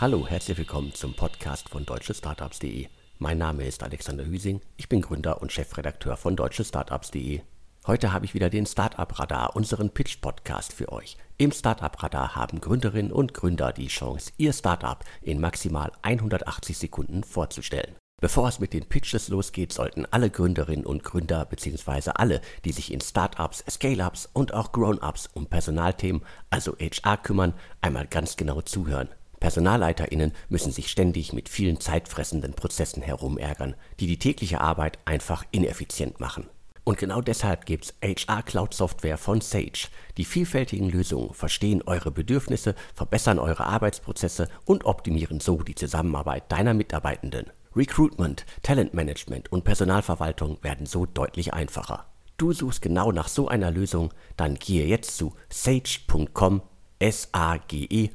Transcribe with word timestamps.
Hallo, 0.00 0.26
herzlich 0.26 0.56
willkommen 0.56 0.94
zum 0.94 1.12
Podcast 1.12 1.68
von 1.68 1.84
deutschestartups.de. 1.84 2.86
Mein 3.18 3.36
Name 3.36 3.66
ist 3.66 3.82
Alexander 3.82 4.24
Hüsing, 4.24 4.62
ich 4.78 4.88
bin 4.88 5.02
Gründer 5.02 5.42
und 5.42 5.52
Chefredakteur 5.52 6.16
von 6.16 6.36
deutschestartups.de. 6.36 7.42
Heute 7.86 8.10
habe 8.10 8.24
ich 8.24 8.32
wieder 8.32 8.48
den 8.48 8.64
Startup 8.64 9.18
Radar, 9.18 9.54
unseren 9.54 9.90
Pitch 9.90 10.22
Podcast 10.22 10.72
für 10.72 10.90
euch. 10.90 11.18
Im 11.36 11.52
Startup 11.52 12.02
Radar 12.02 12.34
haben 12.34 12.62
Gründerinnen 12.62 13.12
und 13.12 13.34
Gründer 13.34 13.74
die 13.74 13.88
Chance, 13.88 14.32
ihr 14.38 14.54
Startup 14.54 15.04
in 15.20 15.38
maximal 15.38 15.92
180 16.00 16.78
Sekunden 16.78 17.22
vorzustellen. 17.22 17.94
Bevor 18.22 18.48
es 18.48 18.58
mit 18.58 18.72
den 18.72 18.88
Pitches 18.88 19.28
losgeht, 19.28 19.70
sollten 19.70 20.06
alle 20.06 20.30
Gründerinnen 20.30 20.86
und 20.86 21.04
Gründer 21.04 21.44
bzw. 21.44 22.12
alle, 22.14 22.40
die 22.64 22.72
sich 22.72 22.90
in 22.90 23.02
Startups, 23.02 23.64
Scale-ups 23.68 24.30
und 24.32 24.54
auch 24.54 24.72
Grown-ups 24.72 25.28
um 25.34 25.44
Personalthemen, 25.44 26.22
also 26.48 26.74
HR 26.78 27.18
kümmern, 27.18 27.52
einmal 27.82 28.06
ganz 28.06 28.38
genau 28.38 28.62
zuhören. 28.62 29.10
PersonalleiterInnen 29.40 30.32
müssen 30.48 30.70
sich 30.70 30.90
ständig 30.90 31.32
mit 31.32 31.48
vielen 31.48 31.80
zeitfressenden 31.80 32.52
Prozessen 32.52 33.02
herumärgern, 33.02 33.74
die 33.98 34.06
die 34.06 34.18
tägliche 34.18 34.60
Arbeit 34.60 34.98
einfach 35.06 35.44
ineffizient 35.50 36.20
machen. 36.20 36.46
Und 36.84 36.98
genau 36.98 37.20
deshalb 37.20 37.66
gibt's 37.66 37.94
HR 38.02 38.42
Cloud 38.42 38.74
Software 38.74 39.18
von 39.18 39.40
Sage. 39.40 39.88
Die 40.16 40.24
vielfältigen 40.24 40.90
Lösungen 40.90 41.34
verstehen 41.34 41.82
eure 41.86 42.10
Bedürfnisse, 42.10 42.74
verbessern 42.94 43.38
eure 43.38 43.64
Arbeitsprozesse 43.66 44.48
und 44.64 44.84
optimieren 44.84 45.40
so 45.40 45.58
die 45.62 45.74
Zusammenarbeit 45.74 46.50
deiner 46.50 46.74
Mitarbeitenden. 46.74 47.46
Recruitment, 47.76 48.44
Talentmanagement 48.62 49.52
und 49.52 49.62
Personalverwaltung 49.64 50.58
werden 50.62 50.86
so 50.86 51.06
deutlich 51.06 51.54
einfacher. 51.54 52.06
Du 52.36 52.52
suchst 52.52 52.82
genau 52.82 53.12
nach 53.12 53.28
so 53.28 53.48
einer 53.48 53.70
Lösung, 53.70 54.12
dann 54.36 54.56
gehe 54.56 54.86
jetzt 54.86 55.16
zu 55.16 55.34
sage.com, 55.50 56.62
S-A-G-E 56.98 58.10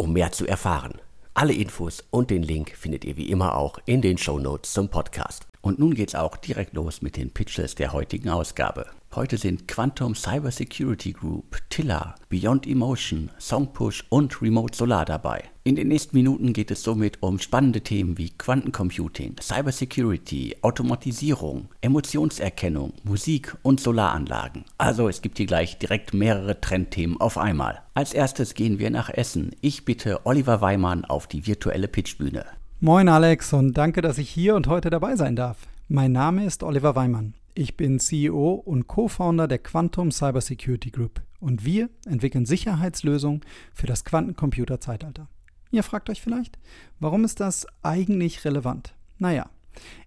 um 0.00 0.14
mehr 0.14 0.32
zu 0.32 0.46
erfahren. 0.46 0.94
Alle 1.34 1.52
Infos 1.52 2.02
und 2.10 2.30
den 2.30 2.42
Link 2.42 2.70
findet 2.74 3.04
ihr 3.04 3.18
wie 3.18 3.30
immer 3.30 3.54
auch 3.54 3.78
in 3.84 4.00
den 4.00 4.16
Show 4.16 4.38
Notes 4.38 4.72
zum 4.72 4.88
Podcast. 4.88 5.49
Und 5.62 5.78
nun 5.78 5.94
geht's 5.94 6.14
auch 6.14 6.36
direkt 6.36 6.74
los 6.74 7.02
mit 7.02 7.16
den 7.16 7.30
Pitches 7.30 7.74
der 7.74 7.92
heutigen 7.92 8.30
Ausgabe. 8.30 8.86
Heute 9.14 9.38
sind 9.38 9.66
Quantum 9.66 10.14
Cyber 10.14 10.52
Security 10.52 11.12
Group, 11.12 11.58
Tilla, 11.68 12.14
Beyond 12.28 12.66
Emotion, 12.66 13.28
Songpush 13.40 14.04
und 14.08 14.40
Remote 14.40 14.76
Solar 14.76 15.04
dabei. 15.04 15.42
In 15.64 15.74
den 15.74 15.88
nächsten 15.88 16.16
Minuten 16.16 16.52
geht 16.52 16.70
es 16.70 16.84
somit 16.84 17.20
um 17.20 17.40
spannende 17.40 17.80
Themen 17.80 18.16
wie 18.16 18.30
Quantencomputing, 18.30 19.36
Cyber 19.40 19.72
Security, 19.72 20.56
Automatisierung, 20.62 21.68
Emotionserkennung, 21.80 22.92
Musik 23.02 23.56
und 23.62 23.80
Solaranlagen. 23.80 24.64
Also 24.78 25.08
es 25.08 25.22
gibt 25.22 25.38
hier 25.38 25.46
gleich 25.46 25.78
direkt 25.78 26.14
mehrere 26.14 26.60
Trendthemen 26.60 27.20
auf 27.20 27.36
einmal. 27.36 27.82
Als 27.94 28.14
erstes 28.14 28.54
gehen 28.54 28.78
wir 28.78 28.90
nach 28.90 29.10
Essen. 29.10 29.50
Ich 29.60 29.84
bitte 29.84 30.24
Oliver 30.24 30.60
Weimann 30.60 31.04
auf 31.04 31.26
die 31.26 31.46
virtuelle 31.46 31.88
Pitchbühne. 31.88 32.46
Moin 32.82 33.10
Alex 33.10 33.52
und 33.52 33.74
danke, 33.74 34.00
dass 34.00 34.16
ich 34.16 34.30
hier 34.30 34.56
und 34.56 34.66
heute 34.66 34.88
dabei 34.88 35.14
sein 35.14 35.36
darf. 35.36 35.68
Mein 35.88 36.12
Name 36.12 36.46
ist 36.46 36.62
Oliver 36.62 36.96
Weimann. 36.96 37.34
Ich 37.52 37.76
bin 37.76 38.00
CEO 38.00 38.54
und 38.54 38.86
Co-Founder 38.86 39.46
der 39.48 39.58
Quantum 39.58 40.10
Cybersecurity 40.10 40.90
Group 40.90 41.20
und 41.40 41.66
wir 41.66 41.90
entwickeln 42.06 42.46
Sicherheitslösungen 42.46 43.42
für 43.74 43.86
das 43.86 44.06
Quantencomputer-Zeitalter. 44.06 45.28
Ihr 45.70 45.82
fragt 45.82 46.08
euch 46.08 46.22
vielleicht, 46.22 46.58
warum 47.00 47.22
ist 47.24 47.40
das 47.40 47.66
eigentlich 47.82 48.46
relevant? 48.46 48.94
Naja, 49.18 49.50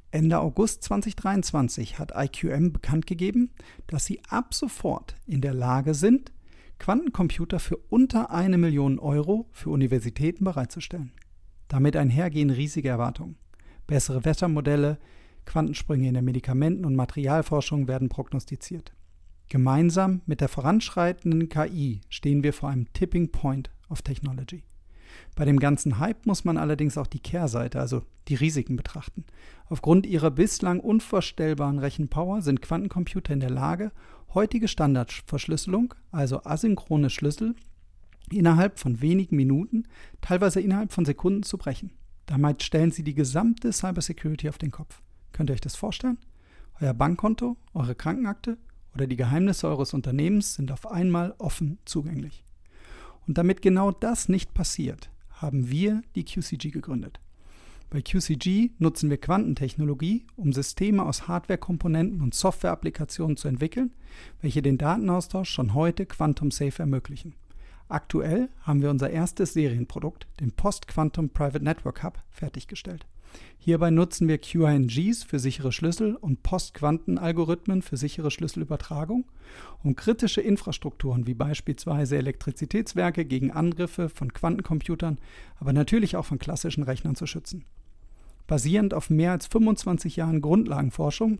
Ende 0.10 0.40
August 0.40 0.82
2023 0.82 2.00
hat 2.00 2.14
IQM 2.16 2.72
bekannt 2.72 3.06
gegeben, 3.06 3.52
dass 3.86 4.06
sie 4.06 4.20
ab 4.30 4.56
sofort 4.56 5.14
in 5.28 5.42
der 5.42 5.54
Lage 5.54 5.94
sind, 5.94 6.32
Quantencomputer 6.80 7.60
für 7.60 7.78
unter 7.92 8.32
eine 8.32 8.58
Million 8.58 8.98
Euro 8.98 9.48
für 9.52 9.70
Universitäten 9.70 10.44
bereitzustellen. 10.44 11.12
Damit 11.74 11.98
einhergehen 11.98 12.52
riesige 12.52 12.90
Erwartungen. 12.90 13.36
Bessere 13.88 14.26
Wettermodelle, 14.26 15.00
Quantensprünge 15.46 16.08
in 16.08 16.14
der 16.14 16.22
Medikamenten- 16.22 16.86
und 16.86 16.96
Materialforschung 16.96 17.88
werden 17.88 18.10
prognostiziert. 18.10 18.94
Gemeinsam 19.50 20.22
mit 20.28 20.40
der 20.40 20.50
voranschreitenden 20.50 21.50
KI 21.50 22.02
stehen 22.10 22.44
wir 22.44 22.54
vor 22.54 22.70
einem 22.70 22.94
Tipping 22.94 23.32
Point 23.32 23.72
of 23.90 24.04
Technology. 24.04 24.62
Bei 25.36 25.46
dem 25.46 25.58
ganzen 25.58 25.98
Hype 25.98 26.28
muss 26.28 26.46
man 26.46 26.58
allerdings 26.58 26.96
auch 26.96 27.08
die 27.08 27.20
Kehrseite, 27.20 27.80
also 27.80 28.04
die 28.28 28.36
Risiken 28.36 28.76
betrachten. 28.76 29.26
Aufgrund 29.66 30.06
ihrer 30.06 30.30
bislang 30.30 30.80
unvorstellbaren 30.80 31.80
Rechenpower 31.80 32.44
sind 32.44 32.62
Quantencomputer 32.62 33.34
in 33.34 33.40
der 33.40 33.50
Lage, 33.50 33.92
heutige 34.36 34.68
Standardverschlüsselung, 34.68 35.96
also 36.12 36.44
asynchrone 36.44 37.10
Schlüssel, 37.10 37.56
innerhalb 38.38 38.80
von 38.80 39.02
wenigen 39.02 39.36
Minuten, 39.36 39.84
teilweise 40.22 40.62
innerhalb 40.62 40.92
von 40.92 41.06
Sekunden 41.06 41.44
zu 41.44 41.58
brechen. 41.58 41.92
Damit 42.26 42.64
stellen 42.64 42.92
sie 42.92 43.04
die 43.04 43.16
gesamte 43.16 43.72
Cybersecurity 43.72 44.50
auf 44.50 44.58
den 44.58 44.72
Kopf. 44.72 45.02
Könnt 45.32 45.50
ihr 45.50 45.54
euch 45.54 45.62
das 45.62 45.76
vorstellen? 45.76 46.18
Euer 46.80 46.94
Bankkonto, 46.94 47.58
eure 47.74 47.96
Krankenakte 47.96 48.58
oder 48.94 49.08
die 49.08 49.16
Geheimnisse 49.16 49.68
eures 49.68 49.94
Unternehmens 49.94 50.56
sind 50.56 50.72
auf 50.72 50.90
einmal 50.90 51.36
offen 51.38 51.80
zugänglich. 51.86 52.44
Und 53.28 53.38
damit 53.38 53.62
genau 53.62 53.92
das 53.92 54.30
nicht 54.30 54.54
passiert, 54.54 55.10
haben 55.30 55.70
wir 55.70 56.02
die 56.16 56.26
QCG 56.26 56.72
gegründet. 56.72 57.20
Bei 57.90 58.02
QCG 58.02 58.72
nutzen 58.80 59.12
wir 59.12 59.18
Quantentechnologie, 59.18 60.26
um 60.36 60.52
Systeme 60.52 61.06
aus 61.06 61.28
Hardwarekomponenten 61.28 62.22
und 62.22 62.34
Softwareapplikationen 62.34 63.38
zu 63.38 63.48
entwickeln, 63.48 63.92
welche 64.42 64.64
den 64.64 64.80
Datenaustausch 64.80 65.50
schon 65.50 65.76
heute 65.76 66.08
Quantum 66.08 66.50
Safe 66.50 66.80
ermöglichen. 66.80 67.36
Aktuell 67.94 68.50
haben 68.64 68.82
wir 68.82 68.90
unser 68.90 69.12
erstes 69.12 69.54
Serienprodukt, 69.54 70.26
den 70.40 70.52
Post 70.52 70.88
Quantum 70.88 71.30
Private 71.30 71.64
Network 71.64 72.02
Hub, 72.02 72.18
fertiggestellt. 72.32 73.06
Hierbei 73.60 73.92
nutzen 73.92 74.28
wir 74.28 74.40
QINGs 74.40 75.24
für 75.24 75.38
sichere 75.38 75.72
Schlüssel 75.72 76.16
und 76.16 76.42
Postquantenalgorithmen 76.42 77.84
für 77.84 77.96
sichere 77.96 78.32
Schlüsselübertragung, 78.32 79.26
um 79.84 79.96
kritische 79.96 80.42
Infrastrukturen 80.42 81.28
wie 81.28 81.36
beispielsweise 81.36 82.18
Elektrizitätswerke 82.18 83.26
gegen 83.26 83.52
Angriffe 83.52 84.10
von 84.10 84.34
Quantencomputern, 84.34 85.20
aber 85.60 85.72
natürlich 85.72 86.16
auch 86.16 86.26
von 86.26 86.40
klassischen 86.40 86.82
Rechnern 86.82 87.16
zu 87.16 87.28
schützen. 87.28 87.64
Basierend 88.48 88.96
auf 88.96 89.12
mehr 89.12 89.34
als 89.34 89.46
25 89.46 90.16
Jahren 90.16 90.42
Grundlagenforschung 90.42 91.38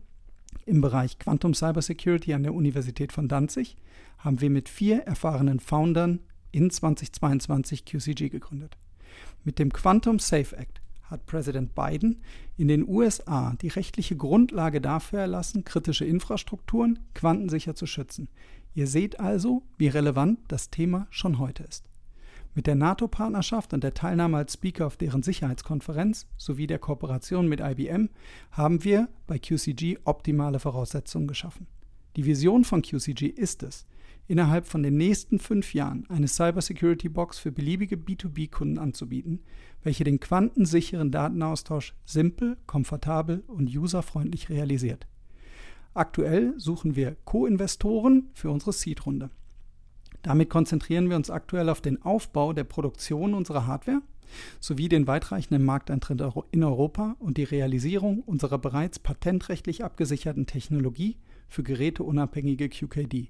im 0.66 0.80
Bereich 0.80 1.18
Quantum 1.18 1.52
Cybersecurity 1.52 2.32
an 2.32 2.44
der 2.44 2.54
Universität 2.54 3.10
von 3.10 3.26
Danzig 3.26 3.76
haben 4.18 4.40
wir 4.40 4.50
mit 4.50 4.68
vier 4.68 5.00
erfahrenen 5.00 5.58
Foundern 5.58 6.20
in 6.54 6.70
2022 6.70 7.84
QCG 7.84 8.30
gegründet. 8.30 8.76
Mit 9.42 9.58
dem 9.58 9.72
Quantum 9.72 10.18
Safe 10.18 10.56
Act 10.56 10.80
hat 11.02 11.26
Präsident 11.26 11.74
Biden 11.74 12.22
in 12.56 12.68
den 12.68 12.88
USA 12.88 13.54
die 13.60 13.68
rechtliche 13.68 14.16
Grundlage 14.16 14.80
dafür 14.80 15.20
erlassen, 15.20 15.64
kritische 15.64 16.04
Infrastrukturen 16.04 17.00
quantensicher 17.12 17.74
zu 17.74 17.86
schützen. 17.86 18.28
Ihr 18.74 18.86
seht 18.86 19.20
also, 19.20 19.62
wie 19.76 19.88
relevant 19.88 20.40
das 20.48 20.70
Thema 20.70 21.06
schon 21.10 21.38
heute 21.38 21.64
ist. 21.64 21.84
Mit 22.54 22.68
der 22.68 22.76
NATO-Partnerschaft 22.76 23.74
und 23.74 23.82
der 23.82 23.94
Teilnahme 23.94 24.36
als 24.36 24.54
Speaker 24.54 24.86
auf 24.86 24.96
deren 24.96 25.24
Sicherheitskonferenz 25.24 26.26
sowie 26.36 26.68
der 26.68 26.78
Kooperation 26.78 27.48
mit 27.48 27.60
IBM 27.60 28.10
haben 28.52 28.84
wir 28.84 29.08
bei 29.26 29.40
QCG 29.40 29.98
optimale 30.04 30.60
Voraussetzungen 30.60 31.26
geschaffen. 31.26 31.66
Die 32.16 32.24
Vision 32.24 32.64
von 32.64 32.82
QCG 32.82 33.26
ist 33.26 33.64
es, 33.64 33.86
innerhalb 34.26 34.66
von 34.66 34.82
den 34.82 34.96
nächsten 34.96 35.38
fünf 35.38 35.74
Jahren 35.74 36.06
eine 36.08 36.28
Cybersecurity-Box 36.28 37.38
für 37.38 37.52
beliebige 37.52 37.96
B2B-Kunden 37.96 38.78
anzubieten, 38.78 39.40
welche 39.82 40.04
den 40.04 40.20
quantensicheren 40.20 41.10
Datenaustausch 41.10 41.94
simpel, 42.04 42.56
komfortabel 42.66 43.44
und 43.46 43.74
userfreundlich 43.74 44.48
realisiert. 44.48 45.06
Aktuell 45.92 46.54
suchen 46.58 46.96
wir 46.96 47.16
Co-Investoren 47.24 48.30
für 48.34 48.50
unsere 48.50 48.72
Seed-Runde. 48.72 49.30
Damit 50.22 50.48
konzentrieren 50.48 51.10
wir 51.10 51.16
uns 51.16 51.30
aktuell 51.30 51.68
auf 51.68 51.82
den 51.82 52.02
Aufbau 52.02 52.52
der 52.52 52.64
Produktion 52.64 53.34
unserer 53.34 53.66
Hardware 53.66 54.02
sowie 54.58 54.88
den 54.88 55.06
weitreichenden 55.06 55.64
Markteintritt 55.64 56.22
in 56.50 56.64
Europa 56.64 57.14
und 57.18 57.36
die 57.36 57.44
Realisierung 57.44 58.20
unserer 58.20 58.58
bereits 58.58 58.98
patentrechtlich 58.98 59.84
abgesicherten 59.84 60.46
Technologie 60.46 61.18
für 61.46 61.62
geräteunabhängige 61.62 62.70
QKD. 62.70 63.28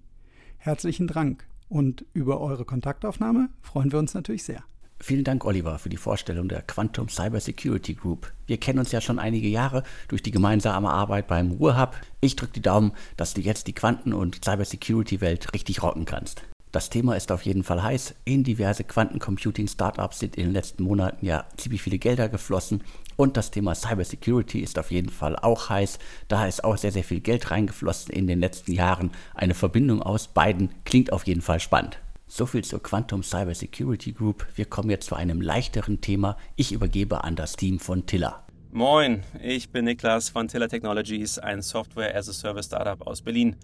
Herzlichen 0.64 1.08
Dank 1.08 1.46
und 1.68 2.06
über 2.14 2.40
eure 2.40 2.64
Kontaktaufnahme 2.64 3.50
freuen 3.60 3.92
wir 3.92 3.98
uns 3.98 4.14
natürlich 4.14 4.44
sehr. 4.44 4.64
Vielen 4.98 5.22
Dank, 5.22 5.44
Oliver, 5.44 5.78
für 5.78 5.90
die 5.90 5.98
Vorstellung 5.98 6.48
der 6.48 6.62
Quantum 6.62 7.10
Cyber 7.10 7.38
Security 7.38 7.92
Group. 7.92 8.32
Wir 8.46 8.56
kennen 8.56 8.78
uns 8.78 8.90
ja 8.90 9.02
schon 9.02 9.18
einige 9.18 9.48
Jahre 9.48 9.82
durch 10.08 10.22
die 10.22 10.30
gemeinsame 10.30 10.88
Arbeit 10.88 11.26
beim 11.26 11.50
Ruhrhub. 11.50 11.94
Ich 12.22 12.34
drücke 12.34 12.54
die 12.54 12.62
Daumen, 12.62 12.92
dass 13.18 13.34
du 13.34 13.42
jetzt 13.42 13.66
die 13.66 13.74
Quanten- 13.74 14.14
und 14.14 14.42
Cyber 14.42 14.64
Security 14.64 15.20
Welt 15.20 15.52
richtig 15.52 15.82
rocken 15.82 16.06
kannst. 16.06 16.42
Das 16.74 16.90
Thema 16.90 17.14
ist 17.14 17.30
auf 17.30 17.42
jeden 17.42 17.62
Fall 17.62 17.84
heiß. 17.84 18.16
In 18.24 18.42
diverse 18.42 18.82
Quantencomputing-Startups 18.82 20.18
sind 20.18 20.34
in 20.34 20.46
den 20.46 20.52
letzten 20.52 20.82
Monaten 20.82 21.24
ja 21.24 21.46
ziemlich 21.56 21.82
viele 21.82 21.98
Gelder 21.98 22.28
geflossen. 22.28 22.82
Und 23.14 23.36
das 23.36 23.52
Thema 23.52 23.76
Cybersecurity 23.76 24.58
ist 24.58 24.76
auf 24.80 24.90
jeden 24.90 25.10
Fall 25.10 25.36
auch 25.36 25.68
heiß. 25.68 26.00
Da 26.26 26.48
ist 26.48 26.64
auch 26.64 26.76
sehr, 26.76 26.90
sehr 26.90 27.04
viel 27.04 27.20
Geld 27.20 27.52
reingeflossen 27.52 28.12
in 28.12 28.26
den 28.26 28.40
letzten 28.40 28.72
Jahren. 28.72 29.12
Eine 29.34 29.54
Verbindung 29.54 30.02
aus 30.02 30.26
beiden 30.26 30.70
klingt 30.84 31.12
auf 31.12 31.28
jeden 31.28 31.42
Fall 31.42 31.60
spannend. 31.60 32.00
Soviel 32.26 32.64
zur 32.64 32.82
Quantum 32.82 33.22
Cyber 33.22 33.54
Security 33.54 34.10
Group. 34.10 34.44
Wir 34.56 34.64
kommen 34.64 34.90
jetzt 34.90 35.06
zu 35.06 35.14
einem 35.14 35.40
leichteren 35.40 36.00
Thema. 36.00 36.36
Ich 36.56 36.72
übergebe 36.72 37.22
an 37.22 37.36
das 37.36 37.54
Team 37.54 37.78
von 37.78 38.04
Tiller. 38.06 38.44
Moin, 38.72 39.22
ich 39.40 39.70
bin 39.70 39.84
Niklas 39.84 40.28
von 40.28 40.48
Tiller 40.48 40.68
Technologies, 40.68 41.38
ein 41.38 41.62
Software-as-a-Service-Startup 41.62 43.06
aus 43.06 43.22
Berlin. 43.22 43.54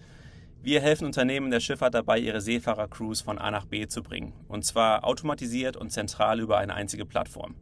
Wir 0.62 0.82
helfen 0.82 1.06
Unternehmen 1.06 1.50
der 1.50 1.60
Schifffahrt 1.60 1.94
dabei, 1.94 2.18
ihre 2.18 2.42
Seefahrer-Crews 2.42 3.22
von 3.22 3.38
A 3.38 3.50
nach 3.50 3.64
B 3.64 3.86
zu 3.88 4.02
bringen. 4.02 4.34
Und 4.46 4.62
zwar 4.62 5.04
automatisiert 5.04 5.74
und 5.74 5.90
zentral 5.90 6.38
über 6.38 6.58
eine 6.58 6.74
einzige 6.74 7.06
Plattform. 7.06 7.54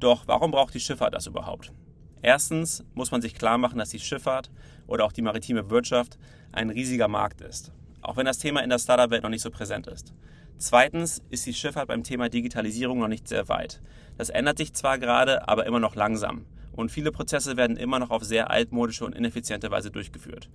Doch 0.00 0.26
warum 0.26 0.50
braucht 0.50 0.74
die 0.74 0.80
Schifffahrt 0.80 1.14
das 1.14 1.28
überhaupt? 1.28 1.70
Erstens 2.22 2.84
muss 2.94 3.12
man 3.12 3.22
sich 3.22 3.36
klar 3.36 3.56
machen, 3.56 3.78
dass 3.78 3.90
die 3.90 4.00
Schifffahrt 4.00 4.50
oder 4.88 5.04
auch 5.04 5.12
die 5.12 5.22
maritime 5.22 5.70
Wirtschaft 5.70 6.18
ein 6.50 6.70
riesiger 6.70 7.06
Markt 7.06 7.40
ist. 7.40 7.70
Auch 8.02 8.16
wenn 8.16 8.26
das 8.26 8.38
Thema 8.38 8.64
in 8.64 8.70
der 8.70 8.80
Startup-Welt 8.80 9.22
noch 9.22 9.30
nicht 9.30 9.42
so 9.42 9.52
präsent 9.52 9.86
ist. 9.86 10.12
Zweitens 10.58 11.22
ist 11.30 11.46
die 11.46 11.54
Schifffahrt 11.54 11.86
beim 11.86 12.02
Thema 12.02 12.28
Digitalisierung 12.28 12.98
noch 12.98 13.08
nicht 13.08 13.28
sehr 13.28 13.48
weit. 13.48 13.80
Das 14.18 14.30
ändert 14.30 14.58
sich 14.58 14.74
zwar 14.74 14.98
gerade, 14.98 15.46
aber 15.46 15.66
immer 15.66 15.78
noch 15.78 15.94
langsam 15.94 16.46
und 16.76 16.90
viele 16.90 17.12
Prozesse 17.12 17.56
werden 17.56 17.76
immer 17.76 17.98
noch 17.98 18.10
auf 18.10 18.24
sehr 18.24 18.50
altmodische 18.50 19.04
und 19.04 19.14
ineffiziente 19.14 19.70
Weise 19.70 19.90
durchgeführt. 19.90 20.48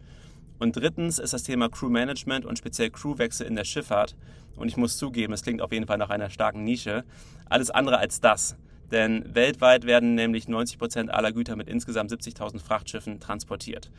Und 0.59 0.75
drittens 0.75 1.19
ist 1.19 1.33
das 1.33 1.43
Thema 1.43 1.69
Crew 1.69 1.89
Management 1.89 2.45
und 2.45 2.57
speziell 2.57 2.89
Crewwechsel 2.89 3.47
in 3.47 3.55
der 3.55 3.63
Schifffahrt. 3.63 4.15
Und 4.57 4.67
ich 4.67 4.77
muss 4.77 4.97
zugeben, 4.97 5.33
es 5.33 5.41
klingt 5.41 5.61
auf 5.61 5.71
jeden 5.71 5.87
Fall 5.87 5.97
nach 5.97 6.09
einer 6.09 6.29
starken 6.29 6.65
Nische. 6.65 7.05
Alles 7.49 7.69
andere 7.71 7.97
als 7.97 8.19
das. 8.19 8.57
Denn 8.91 9.33
weltweit 9.33 9.85
werden 9.85 10.15
nämlich 10.15 10.47
90 10.47 10.77
Prozent 10.77 11.11
aller 11.11 11.31
Güter 11.31 11.55
mit 11.55 11.69
insgesamt 11.69 12.11
70.000 12.11 12.59
Frachtschiffen 12.59 13.19
transportiert. 13.19 13.89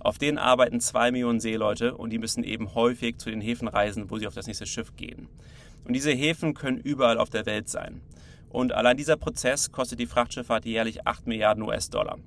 Auf 0.00 0.18
denen 0.18 0.38
arbeiten 0.38 0.80
zwei 0.80 1.10
Millionen 1.10 1.40
Seeleute 1.40 1.96
und 1.96 2.10
die 2.10 2.18
müssen 2.18 2.42
eben 2.42 2.74
häufig 2.74 3.18
zu 3.18 3.30
den 3.30 3.40
Häfen 3.40 3.68
reisen, 3.68 4.10
wo 4.10 4.18
sie 4.18 4.26
auf 4.26 4.34
das 4.34 4.46
nächste 4.46 4.66
Schiff 4.66 4.96
gehen. 4.96 5.28
Und 5.84 5.94
diese 5.94 6.10
Häfen 6.10 6.54
können 6.54 6.78
überall 6.78 7.18
auf 7.18 7.30
der 7.30 7.46
Welt 7.46 7.68
sein. 7.68 8.00
Und 8.48 8.72
allein 8.72 8.96
dieser 8.96 9.16
Prozess 9.16 9.70
kostet 9.70 10.00
die 10.00 10.06
Frachtschifffahrt 10.06 10.64
jährlich 10.64 11.06
8 11.06 11.26
Milliarden 11.26 11.62
US-Dollar. 11.62 12.18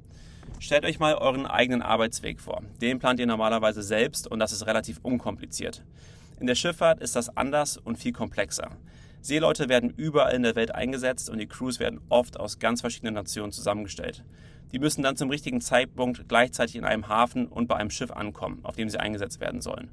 Stellt 0.63 0.85
euch 0.85 0.97
mal 0.97 1.15
euren 1.15 1.45
eigenen 1.45 1.81
Arbeitsweg 1.81 2.39
vor. 2.39 2.61
Den 2.79 2.97
plant 2.97 3.19
ihr 3.19 3.25
normalerweise 3.25 3.83
selbst 3.83 4.31
und 4.31 4.39
das 4.39 4.53
ist 4.53 4.65
relativ 4.65 4.97
unkompliziert. 5.03 5.83
In 6.39 6.47
der 6.47 6.55
Schifffahrt 6.55 7.01
ist 7.01 7.17
das 7.17 7.35
anders 7.35 7.75
und 7.75 7.97
viel 7.97 8.13
komplexer. 8.13 8.69
Seeleute 9.19 9.67
werden 9.67 9.93
überall 9.97 10.33
in 10.33 10.43
der 10.43 10.55
Welt 10.55 10.73
eingesetzt 10.73 11.29
und 11.29 11.39
die 11.39 11.47
Crews 11.47 11.81
werden 11.81 11.99
oft 12.07 12.39
aus 12.39 12.59
ganz 12.59 12.79
verschiedenen 12.79 13.15
Nationen 13.15 13.51
zusammengestellt. 13.51 14.23
Die 14.71 14.79
müssen 14.79 15.03
dann 15.03 15.17
zum 15.17 15.29
richtigen 15.29 15.59
Zeitpunkt 15.59 16.29
gleichzeitig 16.29 16.77
in 16.77 16.85
einem 16.85 17.09
Hafen 17.09 17.47
und 17.47 17.67
bei 17.67 17.75
einem 17.75 17.89
Schiff 17.89 18.11
ankommen, 18.11 18.61
auf 18.63 18.77
dem 18.77 18.87
sie 18.87 19.01
eingesetzt 19.01 19.41
werden 19.41 19.59
sollen. 19.59 19.89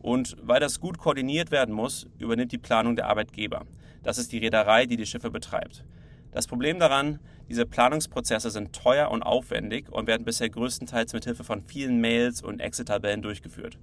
Und 0.00 0.36
weil 0.42 0.60
das 0.60 0.80
gut 0.80 0.98
koordiniert 0.98 1.50
werden 1.50 1.74
muss, 1.74 2.06
übernimmt 2.18 2.52
die 2.52 2.58
Planung 2.58 2.94
der 2.94 3.08
Arbeitgeber. 3.08 3.64
Das 4.02 4.18
ist 4.18 4.32
die 4.32 4.38
Reederei, 4.38 4.84
die 4.84 4.98
die 4.98 5.06
Schiffe 5.06 5.30
betreibt. 5.30 5.82
Das 6.32 6.46
Problem 6.46 6.78
daran, 6.78 7.18
diese 7.48 7.66
Planungsprozesse 7.66 8.50
sind 8.50 8.72
teuer 8.72 9.10
und 9.10 9.22
aufwendig 9.22 9.90
und 9.90 10.06
werden 10.06 10.24
bisher 10.24 10.48
größtenteils 10.48 11.12
mit 11.12 11.24
Hilfe 11.24 11.42
von 11.42 11.62
vielen 11.62 12.00
Mails 12.00 12.42
und 12.42 12.60
Excel-Tabellen 12.60 13.22
durchgeführt. 13.22 13.78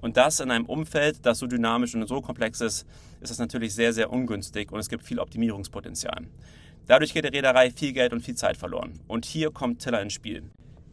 Und 0.00 0.16
das 0.16 0.40
in 0.40 0.50
einem 0.50 0.66
Umfeld, 0.66 1.24
das 1.26 1.38
so 1.38 1.46
dynamisch 1.46 1.94
und 1.94 2.06
so 2.08 2.20
komplex 2.20 2.60
ist, 2.60 2.86
ist 3.20 3.30
das 3.30 3.38
natürlich 3.38 3.74
sehr, 3.74 3.92
sehr 3.92 4.10
ungünstig 4.10 4.72
und 4.72 4.80
es 4.80 4.88
gibt 4.88 5.04
viel 5.04 5.20
Optimierungspotenzial. 5.20 6.26
Dadurch 6.86 7.14
geht 7.14 7.24
der 7.24 7.32
Reederei 7.32 7.70
viel 7.70 7.92
Geld 7.92 8.12
und 8.12 8.20
viel 8.20 8.34
Zeit 8.34 8.56
verloren. 8.56 8.98
Und 9.06 9.24
hier 9.24 9.52
kommt 9.52 9.80
Tiller 9.80 10.02
ins 10.02 10.14
Spiel. 10.14 10.42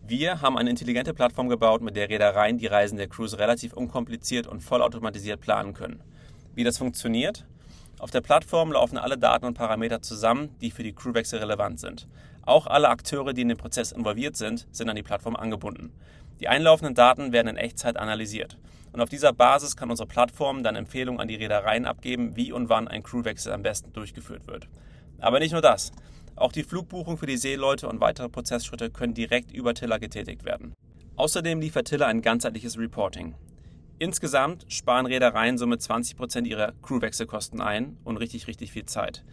Wir 0.06 0.42
haben 0.42 0.58
eine 0.58 0.70
intelligente 0.70 1.14
Plattform 1.14 1.50
gebaut, 1.50 1.82
mit 1.82 1.96
der 1.96 2.10
Reedereien 2.10 2.58
die 2.58 2.68
Reisen 2.68 2.98
der 2.98 3.08
Crews 3.08 3.38
relativ 3.38 3.74
unkompliziert 3.74 4.46
und 4.48 4.62
vollautomatisiert 4.62 5.40
planen 5.40 5.74
können. 5.74 6.04
Wie 6.54 6.64
das 6.64 6.78
funktioniert? 6.78 7.46
Auf 8.00 8.12
der 8.12 8.22
Plattform 8.22 8.72
laufen 8.72 8.98
alle 8.98 9.18
Daten 9.18 9.46
und 9.46 9.56
Parameter 9.56 10.02
zusammen, 10.02 10.56
die 10.62 10.72
für 10.72 10.84
die 10.84 10.94
Crewwechsel 10.94 11.40
relevant 11.40 11.82
sind. 11.82 12.08
Auch 12.44 12.66
alle 12.66 12.88
Akteure, 12.88 13.34
die 13.34 13.42
in 13.42 13.50
den 13.50 13.58
Prozess 13.58 13.92
involviert 13.92 14.38
sind, 14.38 14.68
sind 14.72 14.90
an 14.90 14.96
die 14.96 15.04
Plattform 15.04 15.36
angebunden. 15.36 15.92
Die 16.40 16.48
einlaufenden 16.48 16.96
Daten 16.96 17.34
werden 17.34 17.50
in 17.50 17.58
Echtzeit 17.58 17.98
analysiert. 17.98 18.58
Und 18.94 19.02
auf 19.02 19.10
dieser 19.10 19.34
Basis 19.34 19.76
kann 19.76 19.90
unsere 19.90 20.08
Plattform 20.08 20.64
dann 20.64 20.78
Empfehlungen 20.78 21.20
an 21.20 21.28
die 21.28 21.36
Reedereien 21.36 21.86
abgeben, 21.86 22.38
wie 22.38 22.54
und 22.54 22.70
wann 22.70 22.88
ein 22.88 23.04
Crewwechsel 23.04 23.52
am 23.52 23.64
besten 23.64 23.92
durchgeführt 23.92 24.48
wird. 24.48 24.70
Aber 25.20 25.40
nicht 25.40 25.52
nur 25.52 25.62
das. 25.62 25.92
Auch 26.38 26.54
die 26.54 26.64
Flugbuchung 26.64 27.18
für 27.18 27.26
die 27.26 27.36
Seeleute 27.36 27.90
und 27.90 28.00
weitere 28.00 28.30
Prozessschritte 28.30 28.90
können 28.92 29.14
direkt 29.14 29.52
über 29.52 29.74
Tiller 29.74 30.00
getätigt 30.00 30.46
werden. 30.46 30.74
Außerdem 31.18 31.60
liefert 31.60 31.90
Tiller 31.90 32.08
ein 32.08 32.22
ganzheitliches 32.22 32.78
Reporting. 32.78 33.36
Insgesamt 34.02 34.66
sparen 34.70 35.06
Reedereien 35.06 35.58
somit 35.58 35.82
20% 35.82 36.46
ihrer 36.46 36.72
Crewwechselkosten 36.82 37.60
ein 37.60 37.98
und 38.06 38.16
richtig, 38.16 38.48
richtig 38.48 38.72
viel 38.72 38.86
Zeit. 38.86 39.26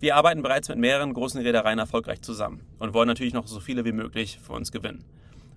Wir 0.00 0.16
arbeiten 0.16 0.42
bereits 0.42 0.68
mit 0.68 0.76
mehreren 0.76 1.14
großen 1.14 1.40
Reedereien 1.40 1.78
erfolgreich 1.78 2.20
zusammen 2.20 2.60
und 2.78 2.92
wollen 2.92 3.08
natürlich 3.08 3.32
noch 3.32 3.46
so 3.46 3.58
viele 3.58 3.86
wie 3.86 3.92
möglich 3.92 4.38
für 4.44 4.52
uns 4.52 4.70
gewinnen. 4.70 5.02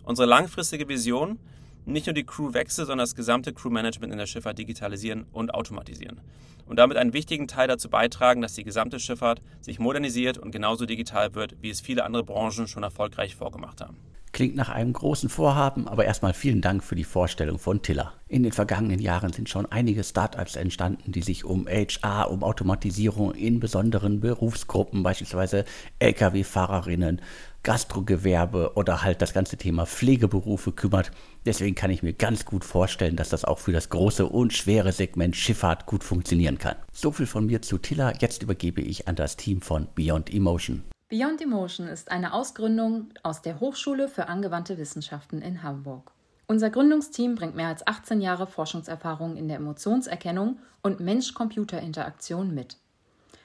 Unsere 0.06 0.26
langfristige 0.26 0.88
Vision 0.88 1.38
nicht 1.86 2.08
nur 2.08 2.14
die 2.14 2.26
Crewwechsel, 2.26 2.86
sondern 2.86 3.04
das 3.04 3.16
gesamte 3.16 3.54
Crewmanagement 3.54 4.12
in 4.12 4.20
der 4.20 4.26
Schifffahrt 4.26 4.58
digitalisieren 4.58 5.26
und 5.32 5.54
automatisieren. 5.54 6.22
Und 6.66 6.78
damit 6.78 6.98
einen 6.98 7.14
wichtigen 7.14 7.48
Teil 7.48 7.68
dazu 7.68 7.90
beitragen, 7.90 8.42
dass 8.42 8.54
die 8.54 8.64
gesamte 8.64 9.00
Schifffahrt 9.00 9.42
sich 9.62 9.80
modernisiert 9.80 10.38
und 10.38 10.52
genauso 10.52 10.86
digital 10.86 11.36
wird, 11.36 11.56
wie 11.62 11.70
es 11.70 11.82
viele 11.82 12.04
andere 12.04 12.24
Branchen 12.24 12.68
schon 12.68 12.84
erfolgreich 12.84 13.36
vorgemacht 13.36 13.82
haben. 13.82 13.98
Klingt 14.36 14.58
nach 14.58 14.68
einem 14.68 14.92
großen 14.92 15.30
Vorhaben, 15.30 15.88
aber 15.88 16.04
erstmal 16.04 16.34
vielen 16.34 16.60
Dank 16.60 16.84
für 16.84 16.96
die 16.96 17.06
Vorstellung 17.06 17.58
von 17.58 17.82
Tiller. 17.82 18.12
In 18.28 18.44
den 18.44 18.52
vergangenen 18.52 19.00
Jahren 19.00 19.32
sind 19.32 19.48
schon 19.48 19.66
einige 19.66 20.04
Startups 20.04 20.58
entstanden, 20.58 21.14
die 21.14 21.22
sich 21.22 21.46
um 21.46 21.68
HR, 21.68 22.30
um 22.30 22.44
Automatisierung 22.44 23.34
in 23.34 23.62
besonderen 23.62 24.20
Berufsgruppen, 24.20 25.04
beispielsweise 25.04 25.64
Lkw-Fahrerinnen, 26.00 27.22
Gastrogewerbe 27.66 28.74
oder 28.76 29.02
halt 29.02 29.22
das 29.22 29.34
ganze 29.34 29.58
Thema 29.58 29.86
Pflegeberufe 29.86 30.72
kümmert. 30.72 31.12
Deswegen 31.46 31.76
kann 31.76 31.92
ich 31.92 32.04
mir 32.04 32.14
ganz 32.14 32.46
gut 32.46 32.64
vorstellen, 32.64 33.18
dass 33.18 33.30
das 33.30 33.44
auch 33.44 33.60
für 33.60 33.74
das 33.74 33.90
große 33.90 34.26
und 34.26 34.54
schwere 34.54 34.94
Segment 34.94 35.36
Schifffahrt 35.36 35.86
gut 35.88 36.04
funktionieren 36.04 36.60
kann. 36.60 36.76
So 36.94 37.12
viel 37.12 37.26
von 37.26 37.48
mir 37.48 37.62
zu 37.62 37.80
Tiller. 37.80 38.14
Jetzt 38.20 38.44
übergebe 38.44 38.82
ich 38.82 39.08
an 39.08 39.16
das 39.16 39.36
Team 39.36 39.62
von 39.62 39.88
Beyond 39.96 40.34
Emotion. 40.34 40.84
Beyond 41.10 41.42
Emotion 41.42 41.88
ist 41.88 42.12
eine 42.12 42.34
Ausgründung 42.34 43.10
aus 43.24 43.42
der 43.42 43.60
Hochschule 43.60 44.08
für 44.08 44.28
angewandte 44.28 44.78
Wissenschaften 44.78 45.42
in 45.42 45.64
Hamburg. 45.64 46.12
Unser 46.48 46.70
Gründungsteam 46.70 47.34
bringt 47.34 47.56
mehr 47.56 47.70
als 47.70 47.86
18 47.88 48.22
Jahre 48.22 48.46
Forschungserfahrung 48.46 49.36
in 49.38 49.48
der 49.48 49.58
Emotionserkennung 49.58 50.60
und 50.84 51.00
Mensch-Computer-Interaktion 51.00 52.54
mit. 52.54 52.78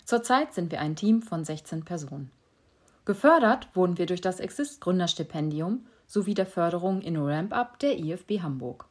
Zurzeit 0.04 0.52
sind 0.52 0.70
wir 0.70 0.80
ein 0.80 0.96
Team 0.96 1.22
von 1.22 1.42
16 1.42 1.84
Personen. 1.86 2.30
Gefördert 3.10 3.66
wurden 3.74 3.98
wir 3.98 4.06
durch 4.06 4.20
das 4.20 4.38
Exist 4.38 4.80
Gründerstipendium 4.80 5.84
sowie 6.06 6.34
der 6.34 6.46
Förderung 6.46 7.00
in 7.00 7.16
Ramp-Up 7.16 7.80
der 7.80 7.98
IFB 7.98 8.40
Hamburg. 8.40 8.86